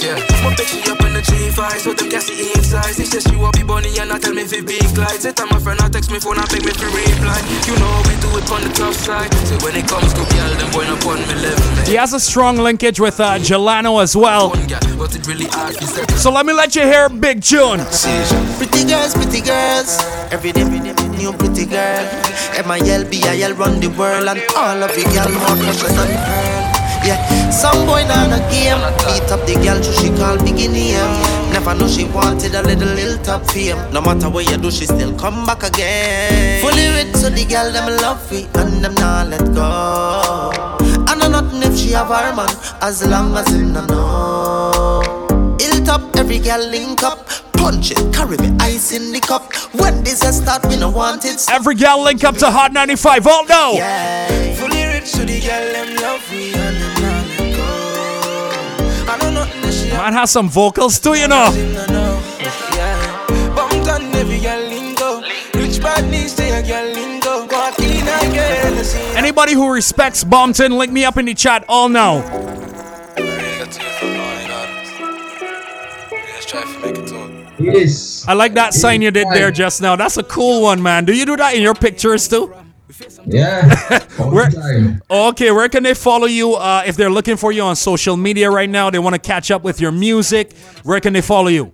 Yeah, 0.03 0.45
my 0.45 0.55
picture 0.55 1.02
G5 1.23 1.79
So 1.79 1.95
they 1.95 2.09
can 2.09 2.21
see 2.21 2.53
inside 2.53 2.95
She 2.95 3.05
says 3.05 3.25
she 3.25 3.37
will 3.37 3.53
be 3.53 3.63
bunny 3.63 3.91
and 3.99 4.13
I 4.13 4.19
tell 4.19 4.35
me 4.35 4.43
if 4.43 4.53
it 4.53 4.67
be 4.67 4.79
glide 4.95 5.21
Say 5.21 5.33
time 5.33 5.49
my 5.51 5.59
friend 5.59 5.81
I 5.81 5.89
text 5.89 6.11
me 6.11 6.19
phone 6.19 6.39
I 6.39 6.47
beg 6.47 6.65
me 6.65 6.73
to 6.73 6.87
reply. 6.87 7.39
You 7.67 7.75
know 7.79 7.95
we 8.07 8.15
do 8.21 8.31
it 8.39 8.51
on 8.51 8.61
the 8.67 8.73
tough 8.75 8.95
side. 8.97 9.33
So 9.47 9.59
when 9.65 9.77
it 9.77 9.87
comes 9.89 10.13
to 10.15 10.23
girl 10.35 10.53
them 10.59 10.71
boy 10.73 10.85
up 10.87 11.05
on 11.07 11.19
me 11.29 11.35
level. 11.41 11.85
He 11.85 11.95
has 11.95 12.13
a 12.13 12.21
strong 12.21 12.57
linkage 12.59 13.01
with 13.01 13.21
uh, 13.21 13.39
Gelano 13.39 14.03
as 14.03 14.17
well. 14.17 14.55
So 16.17 16.31
let 16.31 16.47
me 16.47 16.53
let 16.53 16.75
you 16.77 16.83
hear 16.83 17.09
Big 17.09 17.41
June. 17.41 17.81
Pretty 18.59 18.85
girls, 18.85 19.15
pretty 19.15 19.41
girls. 19.41 19.99
Every 20.31 20.53
day, 20.53 20.63
every 20.63 20.81
day 20.81 21.03
new 21.23 21.33
pretty 21.33 21.67
girl. 21.67 22.05
M-I-L-B-I-L 22.57 23.55
run 23.55 23.81
the 23.81 23.89
world 23.99 24.29
And 24.29 24.43
all 24.57 24.83
of 24.83 24.91
the 24.95 25.05
girls 25.15 25.35
more 25.43 25.57
precious 25.63 25.93
than 25.93 26.11
pearl 26.27 26.52
yeah, 27.53 27.59
some 27.59 27.87
boy 27.87 28.03
down 28.09 28.33
a 28.33 28.39
game. 28.51 28.81
Beat 29.05 29.31
up 29.31 29.45
the 29.47 29.55
girl, 29.63 29.83
so 29.83 29.93
she 30.01 30.09
call 30.17 30.37
biggie 30.39 30.73
name. 30.73 31.53
Never 31.53 31.75
know 31.75 31.87
she 31.87 32.05
wanted 32.05 32.55
a 32.55 32.63
little, 32.63 32.89
little 32.89 33.23
top 33.23 33.45
fame. 33.51 33.77
No 33.93 34.01
matter 34.01 34.31
what 34.31 34.51
you 34.51 34.57
do, 34.57 34.71
she 34.71 34.87
still 34.87 35.15
come 35.19 35.45
back 35.45 35.63
again. 35.63 36.63
Fully 36.63 36.89
rich, 36.97 37.15
so 37.15 37.29
the 37.29 37.45
girl 37.45 37.71
them 37.71 37.95
love 38.01 38.31
me. 38.33 38.49
And 38.55 38.83
them 38.83 38.95
not 38.95 39.29
let 39.29 39.45
go. 39.53 40.51
And 40.81 41.23
I 41.23 41.29
know 41.29 41.43
nothing 41.43 41.63
if 41.63 41.79
she 41.79 41.91
have 41.91 42.09
her 42.09 42.35
man. 42.35 42.49
As 42.81 43.07
long 43.07 43.37
as 43.37 43.49
him 43.49 43.75
no 43.75 43.85
know. 43.85 45.57
Hilltop, 45.61 46.17
every 46.17 46.39
girl 46.39 46.67
link 46.71 47.03
up. 47.03 47.29
Punch 47.53 47.91
it, 47.91 48.15
carry 48.15 48.39
me 48.39 48.57
ice 48.61 48.93
in 48.93 49.13
the 49.13 49.21
cup. 49.21 49.53
When 49.75 50.03
this 50.03 50.23
a 50.23 50.33
start, 50.33 50.65
we 50.67 50.77
no 50.77 50.91
want 50.91 51.27
it. 51.27 51.45
Every 51.51 51.75
gal 51.75 52.03
link 52.03 52.25
up 52.25 52.37
to 52.37 52.51
Hot 52.51 52.73
95. 52.73 53.27
All 53.27 53.45
know. 53.47 53.73
Yeah. 53.75 54.55
Fully 54.55 54.85
rich, 54.87 55.05
so 55.05 55.25
the 55.25 55.39
girl 55.39 55.73
them 55.73 55.97
love 55.97 56.33
me 56.33 56.92
Man 60.03 60.15
has 60.15 60.33
some 60.33 60.49
vocals 60.49 60.99
too, 60.99 61.15
you 61.15 61.29
know. 61.29 61.49
no, 61.53 61.87
no. 61.87 62.23
Yeah. 62.75 63.55
Bumped 63.55 63.89
on 63.89 64.03
every 64.17 64.41
girl 64.41 64.59
lingo. 64.59 65.21
Rich 65.55 65.81
bad 65.81 66.11
needs 66.11 66.35
to 66.35 66.43
a 66.43 66.61
girl 66.61 66.93
lingo. 66.93 67.47
Walk 67.47 67.79
in 67.79 68.03
a 68.03 68.35
girl, 68.35 68.79
I 68.81 68.83
see. 68.83 69.17
Anybody 69.17 69.53
who 69.53 69.73
respects 69.73 70.25
Bompton, 70.25 70.77
link 70.77 70.91
me 70.91 71.05
up 71.05 71.19
in 71.19 71.27
the 71.27 71.35
chat. 71.35 71.65
All 71.69 71.89
know. 71.89 72.19
Yes. 77.61 78.27
I 78.27 78.33
like 78.33 78.55
that 78.55 78.75
sign 78.75 79.03
you 79.03 79.13
did 79.13 79.29
there 79.29 79.53
just 79.53 79.81
now. 79.81 79.95
That's 79.95 80.17
a 80.17 80.25
cool 80.25 80.63
one, 80.63 80.83
man. 80.83 81.05
Do 81.05 81.15
you 81.15 81.25
do 81.25 81.37
that 81.37 81.55
in 81.55 81.63
your 81.63 81.75
pictures 81.77 82.27
too? 82.27 82.53
Yeah. 83.27 83.69
Where- 84.19 84.51
Okay, 85.11 85.51
where 85.51 85.69
can 85.69 85.83
they 85.83 85.95
follow 85.95 86.27
you 86.27 86.55
uh, 86.55 86.83
if 86.87 86.97
they're 86.97 87.11
looking 87.11 87.37
for 87.37 87.53
you 87.53 87.63
on 87.63 87.77
social 87.77 88.17
media 88.17 88.51
right 88.51 88.69
now? 88.71 88.91
They 88.91 88.99
want 88.99 89.15
to 89.15 89.21
catch 89.21 89.51
up 89.51 89.63
with 89.65 89.81
your 89.81 89.93
music. 89.93 90.53
Where 90.85 91.01
can 91.01 91.13
they 91.13 91.21
follow 91.23 91.49
you? 91.49 91.73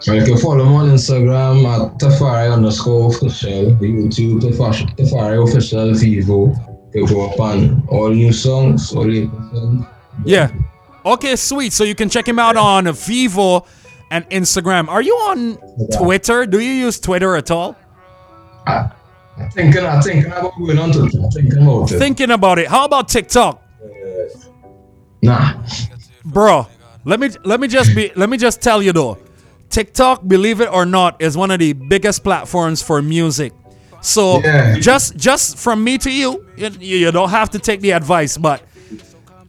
So 0.00 0.14
you 0.14 0.24
can 0.24 0.36
follow 0.38 0.64
me 0.64 0.74
on 0.74 0.88
Instagram 0.88 1.64
at 1.64 1.98
Tafari 1.98 2.52
underscore 2.52 3.14
official, 3.14 3.76
YouTube 3.76 4.40
Tafari, 4.40 5.48
official 5.48 5.92
Vevo. 5.92 6.68
You 6.94 7.06
go 7.06 7.30
up 7.30 7.38
on 7.38 7.86
all 7.88 8.08
new 8.10 8.32
songs, 8.32 8.92
all 8.94 9.04
new 9.04 9.30
songs. 9.52 9.86
Yeah. 10.24 10.50
Okay, 11.06 11.36
sweet. 11.36 11.72
So 11.72 11.84
you 11.84 11.94
can 11.94 12.08
check 12.08 12.26
him 12.26 12.38
out 12.40 12.56
on 12.56 12.84
Vevo 12.86 13.64
and 14.10 14.28
Instagram. 14.30 14.88
Are 14.88 15.02
you 15.02 15.14
on 15.14 15.56
Twitter? 15.96 16.46
Do 16.46 16.58
you 16.58 16.72
use 16.72 16.98
Twitter 16.98 17.36
at 17.36 17.50
all? 17.52 17.76
I'm 18.66 18.90
thinking, 19.50 19.84
I'm 19.84 20.02
thinking 20.02 20.26
about 20.26 20.56
going 20.58 20.78
on 20.78 20.92
to 20.92 21.08
thinking 21.32 21.62
about 21.62 21.90
it. 21.90 21.98
Thinking 21.98 22.30
about 22.30 22.58
it. 22.58 22.68
How 22.68 22.84
about 22.84 23.08
TikTok? 23.08 23.62
nah. 25.22 25.62
Bro, 26.24 26.66
let 27.04 27.18
me 27.18 27.30
let 27.44 27.60
me 27.60 27.68
just 27.68 27.94
be 27.94 28.12
let 28.14 28.28
me 28.28 28.36
just 28.36 28.60
tell 28.62 28.82
you 28.82 28.92
though. 28.92 29.18
TikTok, 29.70 30.26
believe 30.28 30.60
it 30.60 30.70
or 30.70 30.84
not, 30.84 31.20
is 31.20 31.36
one 31.36 31.50
of 31.50 31.58
the 31.58 31.72
biggest 31.72 32.22
platforms 32.22 32.82
for 32.82 33.00
music. 33.00 33.52
So 34.02 34.40
Yeah. 34.40 34.78
just 34.78 35.16
just 35.16 35.56
from 35.58 35.82
me 35.82 35.98
to 35.98 36.10
you, 36.10 36.46
you, 36.56 36.70
you 36.80 37.10
don't 37.12 37.30
have 37.30 37.50
to 37.50 37.58
take 37.58 37.80
the 37.80 37.92
advice, 37.92 38.36
but 38.36 38.62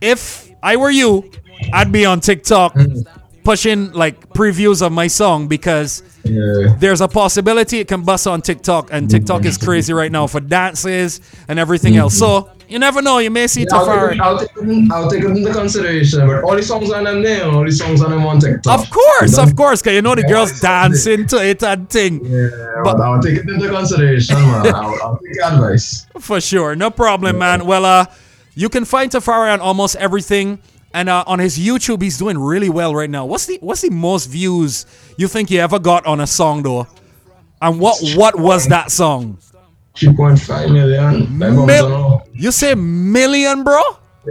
if 0.01 0.49
I 0.63 0.77
were 0.77 0.91
you, 0.91 1.29
I'd 1.71 1.91
be 1.91 2.05
on 2.05 2.19
TikTok 2.21 2.75
mm. 2.75 3.05
Pushing 3.43 3.91
like 3.91 4.29
previews 4.33 4.81
of 4.81 4.91
my 4.91 5.07
song 5.07 5.47
because 5.47 6.01
Yeah. 6.23 6.75
there's 6.79 7.01
a 7.01 7.07
possibility 7.07 7.79
it 7.79 7.87
can 7.87 8.01
bust 8.03 8.27
on 8.27 8.41
TikTok, 8.41 8.89
and 8.91 9.09
TikTok 9.09 9.45
is 9.45 9.57
crazy 9.57 9.91
right 9.93 10.11
now 10.11 10.27
for 10.27 10.39
dances 10.39 11.19
and 11.47 11.59
everything 11.59 11.97
else. 11.97 12.17
So 12.17 12.49
you 12.69 12.79
never 12.79 13.01
know, 13.01 13.17
you 13.19 13.29
may 13.29 13.45
see 13.47 13.61
Yeah, 13.69 13.75
I'll, 13.75 13.85
take 13.85 13.95
Tafari. 13.95 14.13
it, 14.15 14.21
I'll, 14.21 14.39
take 14.39 14.49
it 14.55 14.91
I'll 14.93 15.09
take 15.09 15.23
it 15.23 15.29
into 15.31 15.51
consideration, 15.53 16.25
but 16.25 16.43
all 16.43 16.55
the 16.55 16.63
songs 16.63 16.91
on 16.91 17.03
them 17.03 17.21
there, 17.21 17.45
all 17.49 17.65
the 17.65 17.71
songs 17.71 18.01
on 18.01 18.11
them 18.11 18.25
on 18.25 18.39
TikTok. 18.39 18.79
Of 18.79 18.89
course, 18.89 19.37
of 19.37 19.55
course, 19.55 19.81
cause 19.81 19.93
you 19.93 20.01
know 20.01 20.15
the 20.15 20.21
Yeah, 20.21 20.29
girls 20.29 20.59
dancing 20.61 21.27
to 21.27 21.43
it 21.45 21.61
and 21.63 21.89
thing. 21.89 22.21
Yeah, 22.23 22.47
But- 22.83 22.97
but 22.97 23.01
I'll 23.03 23.21
take 23.21 23.39
it 23.39 23.49
into 23.49 23.67
consideration, 23.69 24.35
man. 24.37 24.67
I'll, 24.73 24.95
I'll 25.03 25.19
take 25.19 25.43
advice. 25.43 26.05
For 26.19 26.39
sure, 26.39 26.75
no 26.75 26.89
problem, 26.89 27.37
man. 27.37 27.65
Well, 27.65 27.83
uh, 27.85 28.05
you 28.55 28.69
can 28.69 28.85
find 28.85 29.11
Tafari 29.11 29.51
on 29.53 29.59
almost 29.59 29.95
everything, 29.97 30.59
and 30.93 31.09
uh, 31.09 31.23
on 31.27 31.39
his 31.39 31.57
YouTube, 31.57 32.01
he's 32.01 32.17
doing 32.17 32.37
really 32.37 32.69
well 32.69 32.93
right 32.95 33.09
now. 33.09 33.25
What's 33.25 33.45
the 33.45 33.57
what's 33.61 33.81
the 33.81 33.89
most 33.89 34.27
views 34.27 34.85
you 35.17 35.27
think 35.27 35.49
he 35.49 35.59
ever 35.59 35.79
got 35.79 36.05
on 36.05 36.19
a 36.19 36.27
song 36.27 36.63
though? 36.63 36.87
And 37.61 37.79
what 37.79 37.97
what 38.15 38.37
was 38.37 38.67
that 38.67 38.91
song? 38.91 39.37
3.5 39.95 40.71
million. 40.73 41.37
Mil- 41.37 42.23
you 42.33 42.51
say 42.51 42.73
million, 42.75 43.63
bro? 43.63 43.81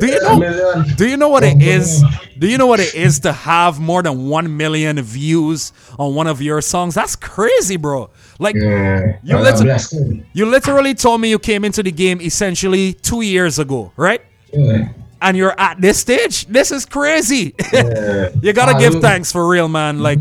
Do 0.00 0.06
you 0.06 0.20
know? 0.20 0.84
Do 0.96 1.06
you 1.08 1.16
know 1.18 1.28
what 1.28 1.44
it 1.44 1.62
is? 1.62 2.02
Do 2.38 2.48
you 2.48 2.56
know 2.58 2.66
what 2.66 2.80
it 2.80 2.94
is 2.94 3.20
to 3.20 3.32
have 3.32 3.78
more 3.78 4.02
than 4.02 4.26
one 4.28 4.56
million 4.56 5.00
views 5.02 5.72
on 5.98 6.14
one 6.14 6.26
of 6.26 6.40
your 6.40 6.60
songs? 6.62 6.94
That's 6.94 7.14
crazy, 7.14 7.76
bro. 7.76 8.08
Like 8.38 8.56
Yeah. 8.56 9.18
You 9.22 9.34
God 9.34 9.42
listen- 9.42 9.66
bless 9.66 9.92
him. 9.92 10.24
you 10.32 10.46
literally 10.46 10.94
told 10.94 11.20
me 11.20 11.28
you 11.30 11.38
came 11.38 11.64
into 11.64 11.82
the 11.82 11.92
game 11.92 12.20
essentially 12.22 12.94
two 12.94 13.20
years 13.20 13.58
ago, 13.58 13.92
right? 13.96 14.22
Yeah. 14.52 14.88
And 15.22 15.36
you're 15.36 15.58
at 15.58 15.80
this 15.80 15.98
stage. 16.00 16.46
This 16.46 16.70
is 16.72 16.84
crazy. 16.84 17.54
Yeah. 17.72 18.28
you 18.42 18.52
gotta 18.52 18.76
I 18.76 18.80
give 18.80 18.94
will- 18.94 19.00
thanks 19.00 19.30
for 19.32 19.46
real, 19.48 19.68
man. 19.68 20.00
Like, 20.00 20.18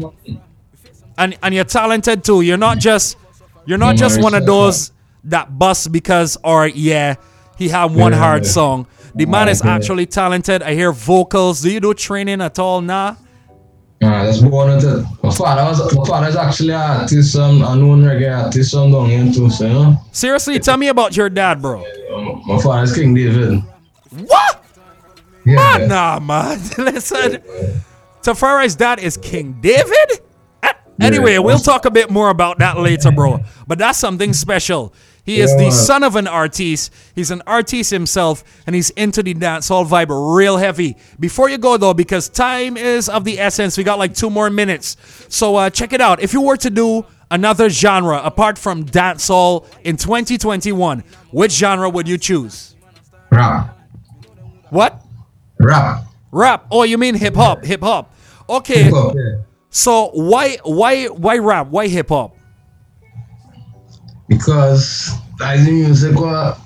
and 1.17 1.37
and 1.43 1.53
you're 1.55 1.63
talented 1.65 2.23
too. 2.23 2.41
You're 2.41 2.57
not 2.57 2.77
just 2.79 3.17
you're 3.65 3.77
not 3.77 3.95
just 3.95 4.21
one 4.21 4.33
of 4.33 4.45
those 4.45 4.91
that 5.25 5.57
bust 5.57 5.91
because 5.91 6.37
or 6.43 6.67
yeah, 6.67 7.15
he 7.57 7.67
had 7.69 7.93
one 7.93 8.11
Yeah. 8.13 8.19
hard 8.19 8.45
song. 8.45 8.87
The 9.15 9.25
man 9.25 9.49
is 9.49 9.61
actually 9.63 10.05
talented. 10.05 10.63
I 10.63 10.73
hear 10.73 10.91
vocals. 10.93 11.61
Do 11.61 11.69
you 11.71 11.79
do 11.81 11.93
training 11.93 12.39
at 12.41 12.57
all? 12.59 12.79
Nah. 12.81 13.15
Nah, 13.99 14.23
that's 14.25 14.39
born 14.39 14.73
with 14.75 14.83
it. 14.83 15.05
My 15.21 15.29
father 15.31 15.63
was 15.63 15.95
my 15.95 16.05
father's 16.05 16.35
actually 16.35 16.73
an 16.73 17.01
artist, 17.01 17.35
um, 17.35 17.61
a 17.61 17.75
known 17.75 18.01
reggae 18.03 18.33
artist 18.45 18.71
from 18.73 18.91
down 18.91 19.05
here 19.09 19.31
too, 19.31 19.49
so 19.49 19.65
you 19.67 19.73
know. 19.73 19.97
Seriously, 20.11 20.57
tell 20.59 20.77
me 20.77 20.87
about 20.87 21.15
your 21.15 21.29
dad, 21.29 21.61
bro. 21.61 21.83
Um, 22.15 22.41
my 22.47 22.59
father's 22.61 22.95
King 22.95 23.13
David. 23.13 23.61
Yeah. 25.45 25.85
Nah, 25.87 26.19
man. 26.19 26.59
Listen, 26.77 27.41
Tafari's 28.21 28.75
dad 28.75 28.99
is 28.99 29.17
King 29.17 29.59
David. 29.61 30.19
Anyway, 30.99 31.33
Yeah. 31.33 31.39
we'll 31.39 31.57
talk 31.57 31.85
a 31.85 31.91
bit 31.91 32.11
more 32.11 32.29
about 32.29 32.59
that 32.59 32.77
later, 32.77 33.11
bro. 33.11 33.39
But 33.67 33.79
that's 33.79 33.97
something 33.97 34.33
special. 34.33 34.93
He 35.23 35.39
is 35.41 35.55
the 35.55 35.71
son 35.71 36.03
of 36.03 36.15
an 36.15 36.27
artist. 36.27 36.91
He's 37.15 37.31
an 37.31 37.41
artist 37.47 37.89
himself, 37.91 38.43
and 38.67 38.75
he's 38.75 38.89
into 38.91 39.23
the 39.23 39.33
dancehall 39.33 39.87
vibe 39.87 40.09
real 40.35 40.57
heavy. 40.57 40.97
Before 41.19 41.49
you 41.49 41.57
go 41.57 41.77
though, 41.77 41.93
because 41.95 42.27
time 42.29 42.75
is 42.77 43.07
of 43.09 43.23
the 43.23 43.39
essence, 43.39 43.77
we 43.77 43.83
got 43.83 43.97
like 43.99 44.13
two 44.13 44.29
more 44.29 44.49
minutes. 44.49 44.97
So 45.29 45.55
uh, 45.55 45.69
check 45.69 45.93
it 45.93 46.01
out. 46.01 46.21
If 46.21 46.33
you 46.33 46.41
were 46.41 46.57
to 46.57 46.69
do 46.69 47.05
another 47.31 47.69
genre 47.69 48.19
apart 48.23 48.57
from 48.59 48.83
dancehall 48.85 49.65
in 49.83 49.97
2021, 49.97 51.03
which 51.31 51.51
genre 51.53 51.89
would 51.89 52.07
you 52.07 52.17
choose? 52.17 52.75
Rap. 53.31 53.77
What? 54.69 55.01
Rap. 55.63 56.03
Rap. 56.31 56.65
Oh, 56.71 56.83
you 56.83 56.97
mean 56.97 57.15
hip 57.15 57.35
hop? 57.35 57.63
Hip 57.65 57.81
hop. 57.81 58.13
Okay. 58.49 58.83
Hip 58.83 58.93
hop, 58.93 59.15
yeah. 59.15 59.43
So 59.69 60.09
why 60.13 60.57
why 60.63 61.05
why 61.07 61.37
rap? 61.37 61.67
Why 61.67 61.87
hip 61.87 62.09
hop? 62.09 62.35
Because 64.27 65.11
that's 65.37 65.65
the 65.65 65.71
music 65.71 66.15
what 66.19 66.57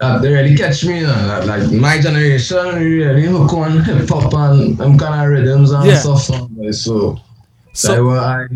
that 0.00 0.20
they 0.20 0.32
really 0.32 0.56
catch 0.56 0.84
me, 0.84 1.00
you 1.00 1.06
know. 1.06 1.44
Like, 1.46 1.46
like 1.60 1.72
my 1.72 1.98
generation 1.98 2.74
really 2.76 3.22
hook 3.22 3.52
on 3.54 3.82
hip 3.84 4.08
hop 4.08 4.32
and 4.34 4.76
them 4.76 4.98
kind 4.98 5.24
of 5.24 5.30
rhythms 5.30 5.70
and 5.72 5.86
Yeah. 5.86 5.98
stuff. 5.98 6.22
So, 6.22 6.48
so 6.72 7.18
that's 7.72 7.74
So 7.74 8.04
why 8.06 8.18
I 8.18 8.46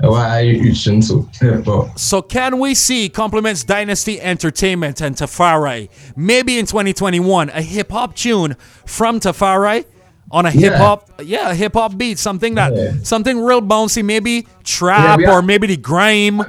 why 0.00 0.40
into 0.40 1.28
hip 1.40 1.64
hop. 1.64 1.98
so 1.98 2.20
can 2.22 2.58
we 2.58 2.74
see 2.74 3.08
Compliments 3.08 3.64
Dynasty 3.64 4.20
Entertainment 4.20 5.00
and 5.00 5.16
Tafari 5.16 5.88
maybe 6.16 6.58
in 6.58 6.66
2021 6.66 7.48
a 7.50 7.62
hip 7.62 7.90
hop 7.90 8.14
tune 8.14 8.56
from 8.84 9.20
Tafari 9.20 9.84
on 10.30 10.44
a 10.44 10.50
hip 10.50 10.74
hop 10.74 11.10
yeah, 11.22 11.50
a 11.50 11.54
hip 11.54 11.72
hop 11.74 11.96
beat 11.96 12.18
something 12.18 12.54
that 12.56 12.74
Yeah. 12.76 12.92
something 13.02 13.40
real 13.40 13.62
bouncy 13.62 14.04
maybe 14.04 14.46
trap 14.64 15.20
are- 15.20 15.30
or 15.30 15.42
maybe 15.42 15.66
the 15.68 15.76
grime. 15.76 16.40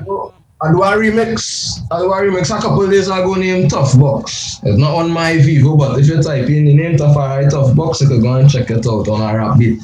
I 0.60 0.72
do 0.72 0.82
a 0.82 0.88
remix. 0.98 1.82
I 1.92 2.00
do 2.00 2.12
a 2.12 2.16
remix 2.18 2.46
a 2.50 2.60
couple 2.60 2.88
days 2.90 3.06
ago 3.08 3.36
named 3.36 3.70
Tough 3.70 3.98
Box. 4.00 4.60
It's 4.64 4.80
not 4.80 4.96
on 4.96 5.12
my 5.12 5.34
Vevo, 5.34 5.78
but 5.78 6.00
if 6.00 6.08
you 6.08 6.20
type 6.24 6.50
in 6.50 6.66
the 6.66 6.74
name 6.74 6.98
Tafari 6.98 7.48
Tough 7.48 7.76
Box, 7.76 8.02
you 8.02 8.08
can 8.08 8.22
go 8.24 8.34
and 8.38 8.50
check 8.50 8.72
it 8.72 8.88
out 8.88 9.08
on 9.08 9.22
a 9.22 9.38
rap 9.38 9.60
beat. 9.60 9.80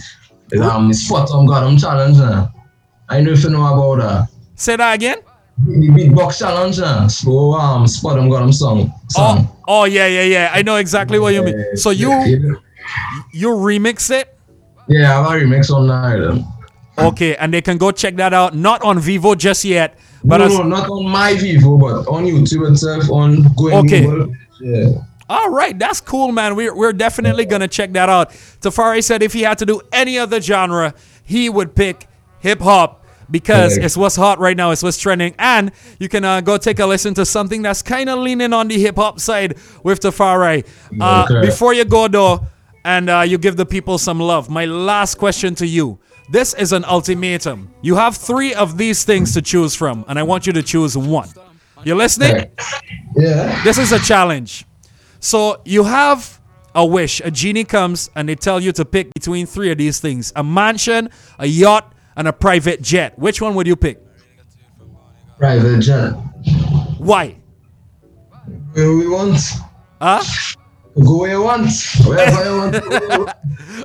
It's 0.51 0.61
um, 0.63 0.89
it's 0.89 1.01
Spot 1.01 1.29
on 1.29 1.45
Gotham 1.45 1.77
Challenge. 1.77 2.17
Uh. 2.17 2.47
I 3.09 3.21
know 3.21 3.31
if 3.31 3.43
you 3.43 3.49
know 3.49 3.65
about 3.65 4.01
that. 4.01 4.29
Say 4.55 4.75
that 4.75 4.93
again? 4.93 5.17
The 5.65 5.87
beatbox 5.89 6.39
challenge, 6.39 6.79
uh. 6.79 7.07
so 7.07 7.53
um, 7.53 7.87
Spot 7.87 8.17
on 8.17 8.29
Gotham 8.29 8.51
song. 8.51 8.91
song. 9.09 9.47
Oh, 9.67 9.81
oh 9.81 9.83
yeah, 9.85 10.07
yeah, 10.07 10.23
yeah. 10.23 10.51
I 10.51 10.63
know 10.63 10.77
exactly 10.77 11.19
what 11.19 11.33
you 11.33 11.43
mean. 11.43 11.77
So 11.77 11.91
you 11.91 12.09
yeah, 12.09 12.55
you 13.31 13.49
remix 13.49 14.09
it? 14.09 14.37
yeah, 14.87 15.19
I 15.19 15.23
have 15.23 15.41
a 15.41 15.45
remix 15.45 15.69
on 15.73 15.87
that. 15.87 16.45
Okay, 16.97 17.35
and 17.35 17.53
they 17.53 17.61
can 17.61 17.77
go 17.77 17.91
check 17.91 18.15
that 18.15 18.33
out. 18.33 18.55
Not 18.55 18.83
on 18.83 18.97
Vevo 18.97 19.37
just 19.37 19.63
yet, 19.63 19.97
but 20.23 20.37
no, 20.37 20.45
as, 20.45 20.57
no, 20.57 20.63
not 20.63 20.89
on 20.89 21.07
my 21.07 21.33
Vevo, 21.33 21.79
but 21.79 22.11
on 22.11 22.25
YouTube 22.25 22.69
itself, 22.69 23.09
on 23.09 23.43
going 23.55 23.75
Okay. 23.85 24.05
Google. 24.05 24.33
Yeah. 24.59 24.89
All 25.29 25.49
right, 25.49 25.77
that's 25.77 26.01
cool, 26.01 26.31
man. 26.31 26.55
We're, 26.55 26.75
we're 26.75 26.93
definitely 26.93 27.45
going 27.45 27.61
to 27.61 27.67
check 27.67 27.93
that 27.93 28.09
out. 28.09 28.31
Tafari 28.31 29.03
said 29.03 29.23
if 29.23 29.33
he 29.33 29.41
had 29.41 29.57
to 29.59 29.65
do 29.65 29.81
any 29.91 30.19
other 30.19 30.41
genre, 30.41 30.93
he 31.23 31.49
would 31.49 31.75
pick 31.75 32.07
hip 32.43 32.59
hop 32.59 32.99
because 33.31 33.77
it's 33.77 33.95
what's 33.97 34.15
hot 34.17 34.37
right 34.37 34.55
now, 34.55 34.71
it's 34.71 34.83
what's 34.83 34.97
trending. 34.99 35.33
And 35.39 35.71
you 35.97 36.09
can 36.09 36.23
uh, 36.25 36.41
go 36.41 36.57
take 36.57 36.79
a 36.79 36.85
listen 36.85 37.13
to 37.15 37.25
something 37.25 37.61
that's 37.61 37.81
kind 37.81 38.09
of 38.09 38.19
leaning 38.19 38.53
on 38.53 38.67
the 38.67 38.77
hip 38.77 38.97
hop 38.97 39.19
side 39.19 39.57
with 39.81 40.01
Tafari. 40.01 40.67
Uh, 41.01 41.25
Okay. 41.27 41.47
Before 41.47 41.73
you 41.73 41.85
go, 41.85 42.07
though, 42.07 42.45
and 42.83 43.09
uh, 43.09 43.21
you 43.21 43.37
give 43.37 43.55
the 43.55 43.65
people 43.65 43.97
some 43.97 44.19
love, 44.19 44.49
my 44.49 44.65
last 44.65 45.15
question 45.17 45.55
to 45.55 45.65
you. 45.65 45.99
This 46.29 46.53
is 46.53 46.73
an 46.73 46.83
ultimatum. 46.85 47.73
You 47.81 47.95
have 47.95 48.15
three 48.17 48.53
of 48.53 48.77
these 48.77 49.03
things 49.05 49.33
to 49.33 49.41
choose 49.41 49.73
from, 49.73 50.03
and 50.07 50.19
I 50.19 50.23
want 50.23 50.45
you 50.45 50.53
to 50.53 50.61
choose 50.63 50.97
one. 50.97 51.29
You 51.85 51.95
listening? 51.95 52.51
Yeah. 53.15 53.63
This 53.63 53.77
is 53.77 53.91
a 53.91 53.99
challenge. 53.99 54.65
So 55.19 55.61
you 55.65 55.83
have 55.85 56.39
a 56.75 56.85
wish. 56.85 57.21
A 57.23 57.31
genie 57.31 57.63
comes 57.65 58.09
and 58.15 58.27
they 58.27 58.35
tell 58.35 58.59
you 58.59 58.71
to 58.73 58.83
pick 58.85 59.13
between 59.13 59.45
three 59.45 59.71
of 59.71 59.77
these 59.77 59.99
things: 59.99 60.31
a 60.35 60.43
mansion, 60.43 61.09
a 61.39 61.45
yacht, 61.45 61.92
and 62.15 62.27
a 62.27 62.33
private 62.33 62.81
jet. 62.81 63.17
Which 63.17 63.41
one 63.41 63.55
would 63.55 63.67
you 63.67 63.75
pick? 63.75 63.99
Private 65.37 65.79
jet. 65.81 66.11
Why? 66.97 67.35
Where 68.73 68.95
we 68.95 69.07
want. 69.09 69.39
Huh? 70.01 70.21
Go 71.03 71.19
where 71.19 71.31
you 71.31 71.41
want. 71.41 71.69
Wherever 72.05 72.43
you 72.43 72.57
want. 72.57 72.73
to. 72.73 73.35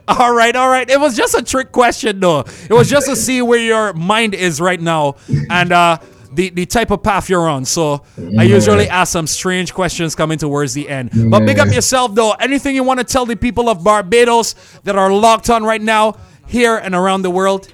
All 0.09 0.35
right, 0.35 0.57
all 0.57 0.69
right. 0.69 0.89
It 0.89 0.99
was 0.99 1.17
just 1.17 1.35
a 1.35 1.43
trick 1.43 1.71
question, 1.71 2.19
though. 2.21 2.41
It 2.41 2.73
was 2.73 2.89
just 2.89 3.07
to 3.09 3.17
see 3.17 3.43
where 3.43 3.59
your 3.59 3.93
mind 3.93 4.35
is 4.35 4.59
right 4.59 4.81
now. 4.81 5.17
And 5.51 5.71
uh, 5.71 5.99
the, 6.33 6.49
the 6.51 6.65
type 6.67 6.91
of 6.91 7.03
path 7.03 7.29
you're 7.29 7.49
on. 7.49 7.65
So 7.67 8.05
I 8.39 8.45
usually 8.45 8.89
ask 8.89 9.13
some 9.13 9.27
strange 9.27 9.75
questions 9.75 10.15
coming 10.15 10.39
towards 10.39 10.73
the 10.73 10.89
end. 10.89 11.11
But 11.31 11.45
big 11.45 11.59
up 11.59 11.69
yourself 11.69 12.15
though. 12.15 12.33
Anything 12.33 12.75
you 12.75 12.85
want 12.85 13.01
to 13.01 13.05
tell 13.05 13.27
the 13.27 13.37
people 13.37 13.69
of 13.69 13.85
Barbados 13.85 14.55
that 14.85 14.97
are 14.97 15.13
locked 15.13 15.51
on 15.51 15.63
right 15.65 15.83
now 15.83 16.17
here 16.47 16.77
and 16.77 16.95
around 16.95 17.23
the 17.23 17.31
world? 17.31 17.73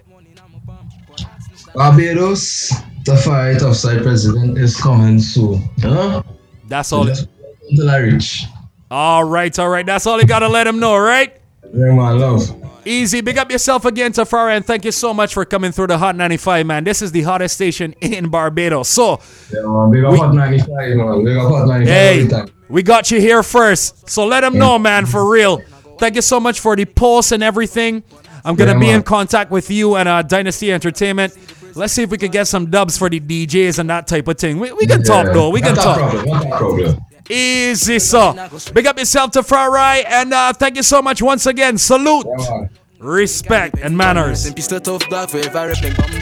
Barbados, 1.75 2.73
the 3.05 3.17
fight 3.17 3.63
outside 3.63 4.03
president 4.03 4.57
is 4.59 4.77
coming 4.81 5.19
soon. 5.19 5.69
Huh? 5.81 6.23
That's 6.69 6.93
all. 6.93 7.05
Just 7.05 7.29
until 7.69 7.91
I 7.91 7.97
reach. 7.99 8.45
All 8.91 9.25
right, 9.25 9.57
all 9.59 9.69
right. 9.69 9.85
That's 9.85 10.07
all 10.07 10.21
you 10.21 10.27
gotta 10.27 10.49
let 10.49 10.67
him 10.67 10.79
know, 10.79 10.97
right? 10.97 11.37
Yeah, 11.65 11.93
man, 11.95 12.19
love. 12.19 12.43
Easy. 12.87 13.23
Big 13.23 13.39
up 13.39 13.51
yourself 13.51 13.87
again, 13.87 14.13
Tafari, 14.13 14.57
and 14.57 14.65
thank 14.65 14.85
you 14.85 14.93
so 14.93 15.13
much 15.15 15.33
for 15.35 15.45
coming 15.47 15.73
through 15.73 15.87
the 15.89 15.99
Hot 15.99 16.15
95, 16.17 16.67
man. 16.67 16.85
This 16.85 17.01
is 17.03 17.11
the 17.13 17.23
hottest 17.23 17.55
station 17.55 17.95
in 18.01 18.29
Barbados. 18.29 18.89
So, 18.89 19.21
Yeah, 19.53 19.63
man. 19.63 19.91
Big 19.91 20.05
up 20.05 20.15
Hot 20.17 20.35
95, 20.35 20.69
man. 20.97 21.25
Big 21.25 21.37
up 21.37 21.51
Hot 21.51 21.67
95 21.67 21.87
hey, 21.89 22.19
every 22.21 22.29
time. 22.31 22.51
we 22.69 22.83
got 22.83 23.11
you 23.11 23.21
here 23.21 23.43
first. 23.43 24.09
So 24.09 24.27
let 24.27 24.43
them 24.43 24.57
know, 24.59 24.79
man, 24.79 25.07
for 25.07 25.29
real. 25.29 25.61
Thank 25.99 26.15
you 26.17 26.23
so 26.23 26.39
much 26.39 26.61
for 26.61 26.77
the 26.77 26.85
posts 26.85 27.33
and 27.33 27.43
everything. 27.43 28.05
I'm 28.47 28.57
gonna 28.57 28.73
Yeah, 28.73 28.79
be 28.79 28.87
man. 28.89 28.97
in 28.97 29.03
contact 29.03 29.51
with 29.51 29.71
you 29.71 29.97
and 29.97 30.07
uh, 30.07 30.21
Dynasty 30.21 30.71
Entertainment. 30.71 31.35
Let's 31.77 31.93
see 31.93 32.03
if 32.03 32.11
we 32.11 32.19
could 32.19 32.33
get 32.33 32.47
some 32.47 32.71
dubs 32.71 32.97
for 32.97 33.11
the 33.11 33.21
DJs 33.21 33.79
and 33.79 33.91
that 33.91 34.07
type 34.07 34.29
of 34.29 34.39
thing. 34.39 34.59
We, 34.59 34.73
we 34.73 34.87
can 34.87 35.03
talk 35.03 35.27
though. 35.33 35.51
We 35.51 35.61
can 35.61 35.75
Not 35.75 35.85
that 35.85 35.85
talk. 35.85 36.11
Problem, 36.11 36.27
not 36.27 36.59
problem. 36.59 37.05
Easy, 37.29 37.99
so. 37.99 38.33
Big 38.75 38.87
up 38.87 38.99
yourself 38.99 39.33
Tafari, 39.33 40.05
and 40.07 40.33
uh, 40.33 40.53
thank 40.53 40.77
you 40.77 40.83
so 40.83 41.01
much 41.01 41.23
once 41.23 41.47
again. 41.47 41.79
Salute, 41.79 42.27
Yeah, 42.39 42.67
respect, 42.99 43.79
and 43.81 43.97
manners. 43.97 44.43
Simple 44.43 44.63
still 44.63 44.81
tough 44.81 45.09
dog 45.09 45.31
forever 45.31 45.69
rapping 45.69 45.95
Bumpton. 45.95 46.21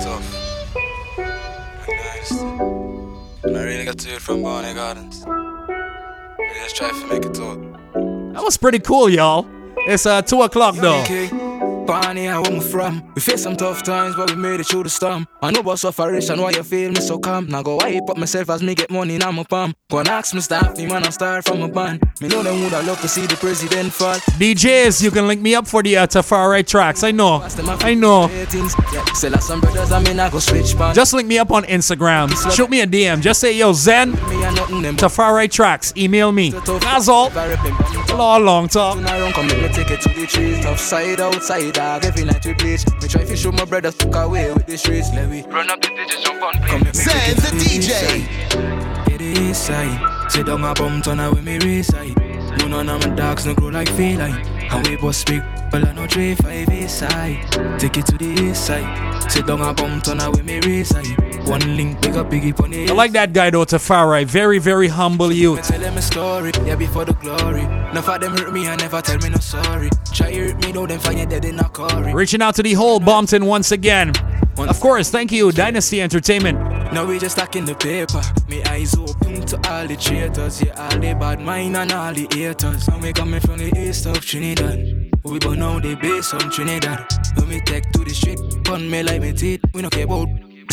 Tough. 0.00 0.76
Nice. 1.88 2.30
And 3.42 3.56
I 3.56 3.62
really 3.62 3.84
got 3.84 3.98
to 3.98 4.14
it 4.14 4.20
from 4.20 4.42
Barney 4.42 4.74
Gardens. 4.74 5.24
I 5.26 6.60
just 6.62 6.76
try 6.76 6.90
to 6.90 7.06
make 7.06 7.24
it 7.24 7.34
talk. 7.34 7.79
That 8.40 8.46
was 8.46 8.56
pretty 8.56 8.78
cool, 8.78 9.10
y'all. 9.10 9.46
It's 9.86 10.06
uh, 10.06 10.22
2 10.22 10.40
o'clock 10.40 10.74
though. 10.76 11.04
Okay. 11.90 12.00
Barney, 12.00 12.28
I 12.28 12.38
where 12.38 12.52
me 12.52 12.60
from. 12.60 13.02
We 13.14 13.20
face 13.20 13.42
some 13.42 13.56
tough 13.56 13.82
times, 13.82 14.14
but 14.14 14.30
we 14.30 14.36
made 14.36 14.60
it 14.60 14.66
through 14.66 14.84
the 14.84 14.90
storm. 14.90 15.26
I 15.42 15.50
know 15.50 15.60
about 15.60 15.80
sufferation, 15.80 16.40
why 16.40 16.50
you 16.50 16.62
feel 16.62 16.90
me 16.90 17.00
so 17.00 17.18
calm. 17.18 17.46
Now 17.48 17.62
go 17.62 17.76
wipe 17.76 18.08
up 18.08 18.16
myself 18.16 18.50
as 18.50 18.62
me 18.62 18.74
get 18.74 18.90
money 18.90 19.16
in 19.16 19.20
my 19.20 19.44
palm. 19.44 19.74
Go 19.90 19.98
and 19.98 20.08
ask 20.08 20.32
me 20.34 20.40
staff, 20.40 20.76
me 20.76 20.86
man, 20.86 21.04
I 21.04 21.10
start 21.10 21.44
from 21.44 21.62
a 21.62 21.68
band. 21.68 22.02
Me 22.20 22.28
know 22.28 22.42
them 22.42 22.62
would 22.62 22.74
I 22.74 22.82
love 22.82 23.00
to 23.00 23.08
see 23.08 23.26
the 23.26 23.34
president 23.36 23.92
fall. 23.92 24.14
DJs, 24.14 25.02
you 25.02 25.10
can 25.10 25.26
link 25.26 25.40
me 25.40 25.54
up 25.54 25.66
for 25.66 25.82
the 25.82 25.96
uh, 25.96 26.06
Tafari 26.06 26.66
tracks. 26.66 27.02
I 27.02 27.10
know. 27.10 27.42
I 27.80 27.94
know. 27.94 28.28
Still 29.14 29.32
have 29.32 29.42
some 29.42 29.60
brothers, 29.60 29.90
I 29.90 30.00
mean, 30.00 30.20
I 30.20 30.30
go 30.30 30.38
switch 30.38 30.76
pan. 30.76 30.94
Just 30.94 31.12
link 31.12 31.26
me 31.26 31.38
up 31.38 31.50
on 31.50 31.64
Instagram. 31.64 32.30
Shoot 32.54 32.70
me 32.70 32.82
a 32.82 32.86
DM. 32.86 33.20
Just 33.20 33.40
say, 33.40 33.56
yo, 33.56 33.72
Zen, 33.72 34.12
me 34.12 34.44
and 34.44 34.54
nothing 34.54 34.82
them. 34.82 34.96
Tafari 34.96 35.50
tracks. 35.50 35.92
Email 35.96 36.30
me. 36.30 36.50
That's 36.50 37.08
all. 37.08 37.30
Long, 38.10 38.44
long 38.44 38.68
talk. 38.68 38.96
Turn 38.96 39.06
around, 39.06 39.32
come 39.32 39.46
make 39.46 39.62
me 39.62 39.68
take 39.68 39.90
it 39.90 40.00
to 40.02 40.08
the 40.08 40.26
trees. 40.26 40.62
Tough 40.62 40.78
side, 40.78 41.20
outside, 41.20 41.78
dog. 41.80 42.04
Every 42.04 42.24
night 42.24 42.44
we 42.44 42.54
bleach. 42.54 42.84
Me 43.00 43.08
try 43.08 43.24
to 43.24 43.36
show 43.36 43.52
my 43.52 43.64
brothers 43.64 43.94
fuck 43.94 44.14
away 44.14 44.52
with 44.52 44.66
the 44.66 44.76
streets. 44.76 45.08
Let 45.14 45.28
me 45.30 45.42
Run 45.48 45.70
up 45.70 45.80
the 45.80 45.88
digits, 45.88 46.22
jump 46.22 46.42
on 46.42 46.52
come 46.68 46.82
make 46.84 46.94
Zen, 46.94 47.36
the 47.44 47.50
DJ. 47.62 47.90
Get 49.06 49.18
the 49.18 49.30
east 49.44 49.66
side. 49.66 50.30
Sit 50.30 50.46
down 50.46 50.64
a 50.64 50.74
bum 50.74 51.02
turn 51.02 51.20
away 51.20 51.40
me 51.40 51.58
reside. 51.58 52.16
No, 52.58 52.66
none 52.68 52.88
of 52.88 53.00
my 53.06 53.14
dogs 53.14 53.46
no 53.46 53.54
grow 53.54 53.68
like 53.68 53.88
feline. 53.88 54.59
And 54.72 54.86
we 54.86 54.96
both 54.96 55.16
speak, 55.16 55.42
well 55.72 55.86
I 55.86 55.92
know 55.92 56.06
three 56.06 56.34
five 56.34 56.68
east 56.70 56.98
side. 56.98 57.50
Take 57.80 57.96
it 57.96 58.06
to 58.06 58.16
the 58.18 58.26
east 58.26 58.66
side. 58.66 59.30
Sit 59.30 59.46
down 59.46 59.60
a 59.60 59.74
bum 59.74 60.00
turn 60.00 60.20
away 60.20 60.42
me 60.42 60.60
reside. 60.60 61.06
One 61.48 61.76
link, 61.76 62.00
big 62.00 62.16
up 62.16 62.30
biggie 62.30 62.58
on 62.62 62.70
the 62.70 62.88
I 62.88 62.92
like 62.92 63.12
that 63.12 63.32
guy 63.32 63.50
though, 63.50 63.64
Tafari. 63.64 64.24
Very, 64.24 64.58
very 64.58 64.88
humble 64.88 65.32
youth. 65.32 65.66
tell 65.66 65.80
them 65.80 65.96
a 65.96 66.02
story, 66.02 66.52
yeah, 66.64 66.76
before 66.76 67.04
the 67.04 67.14
glory. 67.14 67.62
Enough 67.62 68.08
of 68.08 68.20
them 68.20 68.36
hurt 68.36 68.52
me 68.52 68.66
and 68.66 68.80
never 68.80 69.00
tell 69.02 69.18
me 69.18 69.30
no 69.30 69.38
sorry. 69.38 69.90
Try 70.12 70.32
hurt 70.32 70.64
me, 70.64 70.70
though, 70.72 70.86
them 70.86 71.00
find 71.00 71.18
you 71.18 71.26
dead 71.26 71.44
in 71.44 71.58
a 71.58 71.68
curry. 71.68 72.14
Reaching 72.14 72.42
out 72.42 72.54
to 72.56 72.62
the 72.62 72.74
whole 72.74 73.00
Bompton 73.00 73.44
once 73.46 73.72
again. 73.72 74.12
Of 74.58 74.78
course, 74.78 75.10
thank 75.10 75.32
you, 75.32 75.50
Dynasty 75.50 76.00
Entertainment. 76.02 76.58
Now 76.92 77.06
we 77.06 77.18
just 77.18 77.36
stacking 77.36 77.64
the 77.64 77.74
paper. 77.74 78.20
Me 78.48 78.62
eyes 78.64 78.94
open 78.94 79.46
to 79.46 79.56
all 79.70 79.86
the 79.86 79.96
traitors, 79.96 80.62
yeah, 80.62 80.74
all 80.76 80.98
the 80.98 81.14
bad 81.14 81.40
mind 81.40 81.76
and 81.76 81.92
all 81.92 82.12
the 82.12 82.26
haters. 82.30 82.88
And 82.88 83.02
we 83.02 83.12
coming 83.12 83.40
from 83.40 83.58
the 83.58 83.72
east 83.78 84.06
of 84.06 84.20
Trinidad. 84.20 85.10
We 85.24 85.38
burn 85.38 85.62
out 85.62 85.82
the 85.82 85.94
base 85.94 86.34
on 86.34 86.50
Trinidad. 86.50 87.06
When 87.36 87.48
we 87.48 87.60
take 87.60 87.90
to 87.92 88.04
the 88.04 88.10
street, 88.10 88.38
pun 88.64 88.90
me 88.90 89.02
like 89.02 89.20
me 89.20 89.32
teeth. 89.32 89.60
We 89.72 89.82
no 89.82 89.88
care 89.88 90.04
about 90.04 90.28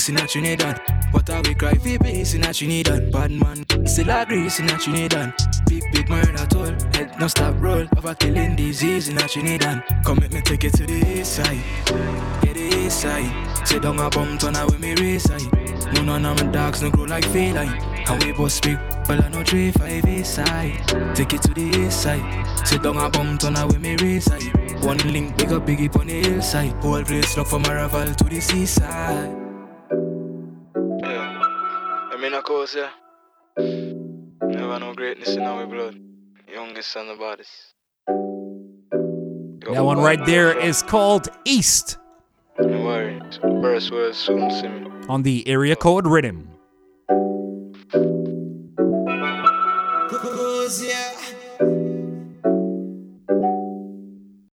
in 0.10 0.18
a 0.18 0.28
Trinidad. 0.28 0.82
What 1.12 1.30
are 1.30 1.42
we 1.42 1.54
cry 1.54 1.74
for 1.74 1.98
peace 2.00 2.34
in 2.34 2.46
a 2.46 2.54
Trinidad? 2.54 3.12
Bad 3.12 3.32
man, 3.32 3.66
still 3.86 4.10
agree 4.10 4.46
it's 4.46 4.60
in 4.60 4.70
a 4.70 4.78
Trinidad. 4.78 5.34
Big, 5.68 5.84
big 5.92 6.10
murder 6.10 6.46
toll, 6.50 6.72
head 6.94 7.14
no 7.20 7.28
stop 7.28 7.56
roll. 7.60 7.86
Of 7.98 8.06
a 8.06 8.16
killing 8.16 8.56
disease 8.56 9.10
in 9.10 9.18
a 9.18 9.28
Trinidad. 9.28 9.84
Come 10.06 10.20
make 10.20 10.34
me 10.34 10.42
take 10.42 10.64
it 10.64 10.74
to 10.74 10.86
the 10.86 11.20
east 11.20 11.36
side. 11.36 11.64
Yeah, 12.44 12.54
the 12.54 12.86
east 12.86 13.02
side. 13.02 13.68
Sit 13.68 13.82
down 13.82 14.00
a 14.00 14.10
bum 14.10 14.38
turn 14.38 14.56
away 14.56 14.78
me 14.78 14.96
reside. 14.96 15.67
No, 15.94 16.04
none 16.04 16.26
of 16.26 16.44
my 16.44 16.52
dogs 16.52 16.82
no 16.82 16.90
grow 16.90 17.06
like 17.06 17.26
feline. 17.26 17.82
And 18.08 18.24
we 18.24 18.32
both 18.32 18.52
speak, 18.52 18.78
well 19.08 19.24
I 19.24 19.30
know 19.30 19.44
three 19.44 19.72
five 19.72 20.06
east 20.06 20.36
side. 20.36 20.88
Take 21.16 21.34
it 21.34 21.42
to 21.44 21.54
the 21.54 21.62
east 21.62 22.02
side. 22.02 22.68
Sit 22.68 22.84
down 22.84 22.98
a 22.98 23.10
bum 23.10 23.38
turn 23.38 23.56
away 23.56 23.78
me 23.78 23.96
reside. 23.98 24.84
One 24.84 24.98
link, 25.12 25.38
big 25.38 25.52
up 25.52 25.66
biggie 25.66 25.94
on 26.00 26.08
the 26.08 26.22
hillside. 26.22 26.72
Whole 26.84 27.04
place 27.04 27.36
look 27.36 27.48
from 27.48 27.64
Maraval 27.64 28.16
to 28.16 28.24
the 28.24 28.40
seaside. 28.40 29.36
Yeah, 31.02 31.42
I 32.14 32.18
mean, 32.22 32.34
of 32.34 32.44
course, 32.44 32.76
yeah. 32.76 32.92
Never 33.58 34.80
know 34.80 34.94
greatness 34.94 35.36
in 35.36 35.42
our 35.42 35.66
blood. 35.66 35.98
Youngest 36.52 36.92
son 36.92 37.10
of 37.10 37.20
bodies. 37.20 37.74
That 39.74 39.84
one 39.84 39.98
right 39.98 40.24
there 40.26 40.58
is 40.58 40.82
called 40.82 41.28
East 41.44 41.98
First 42.58 43.92
will 43.92 44.14
soon 44.14 44.92
on 45.08 45.22
the 45.24 45.48
area 45.48 45.76
code 45.76 46.08
rhythm. 46.08 46.57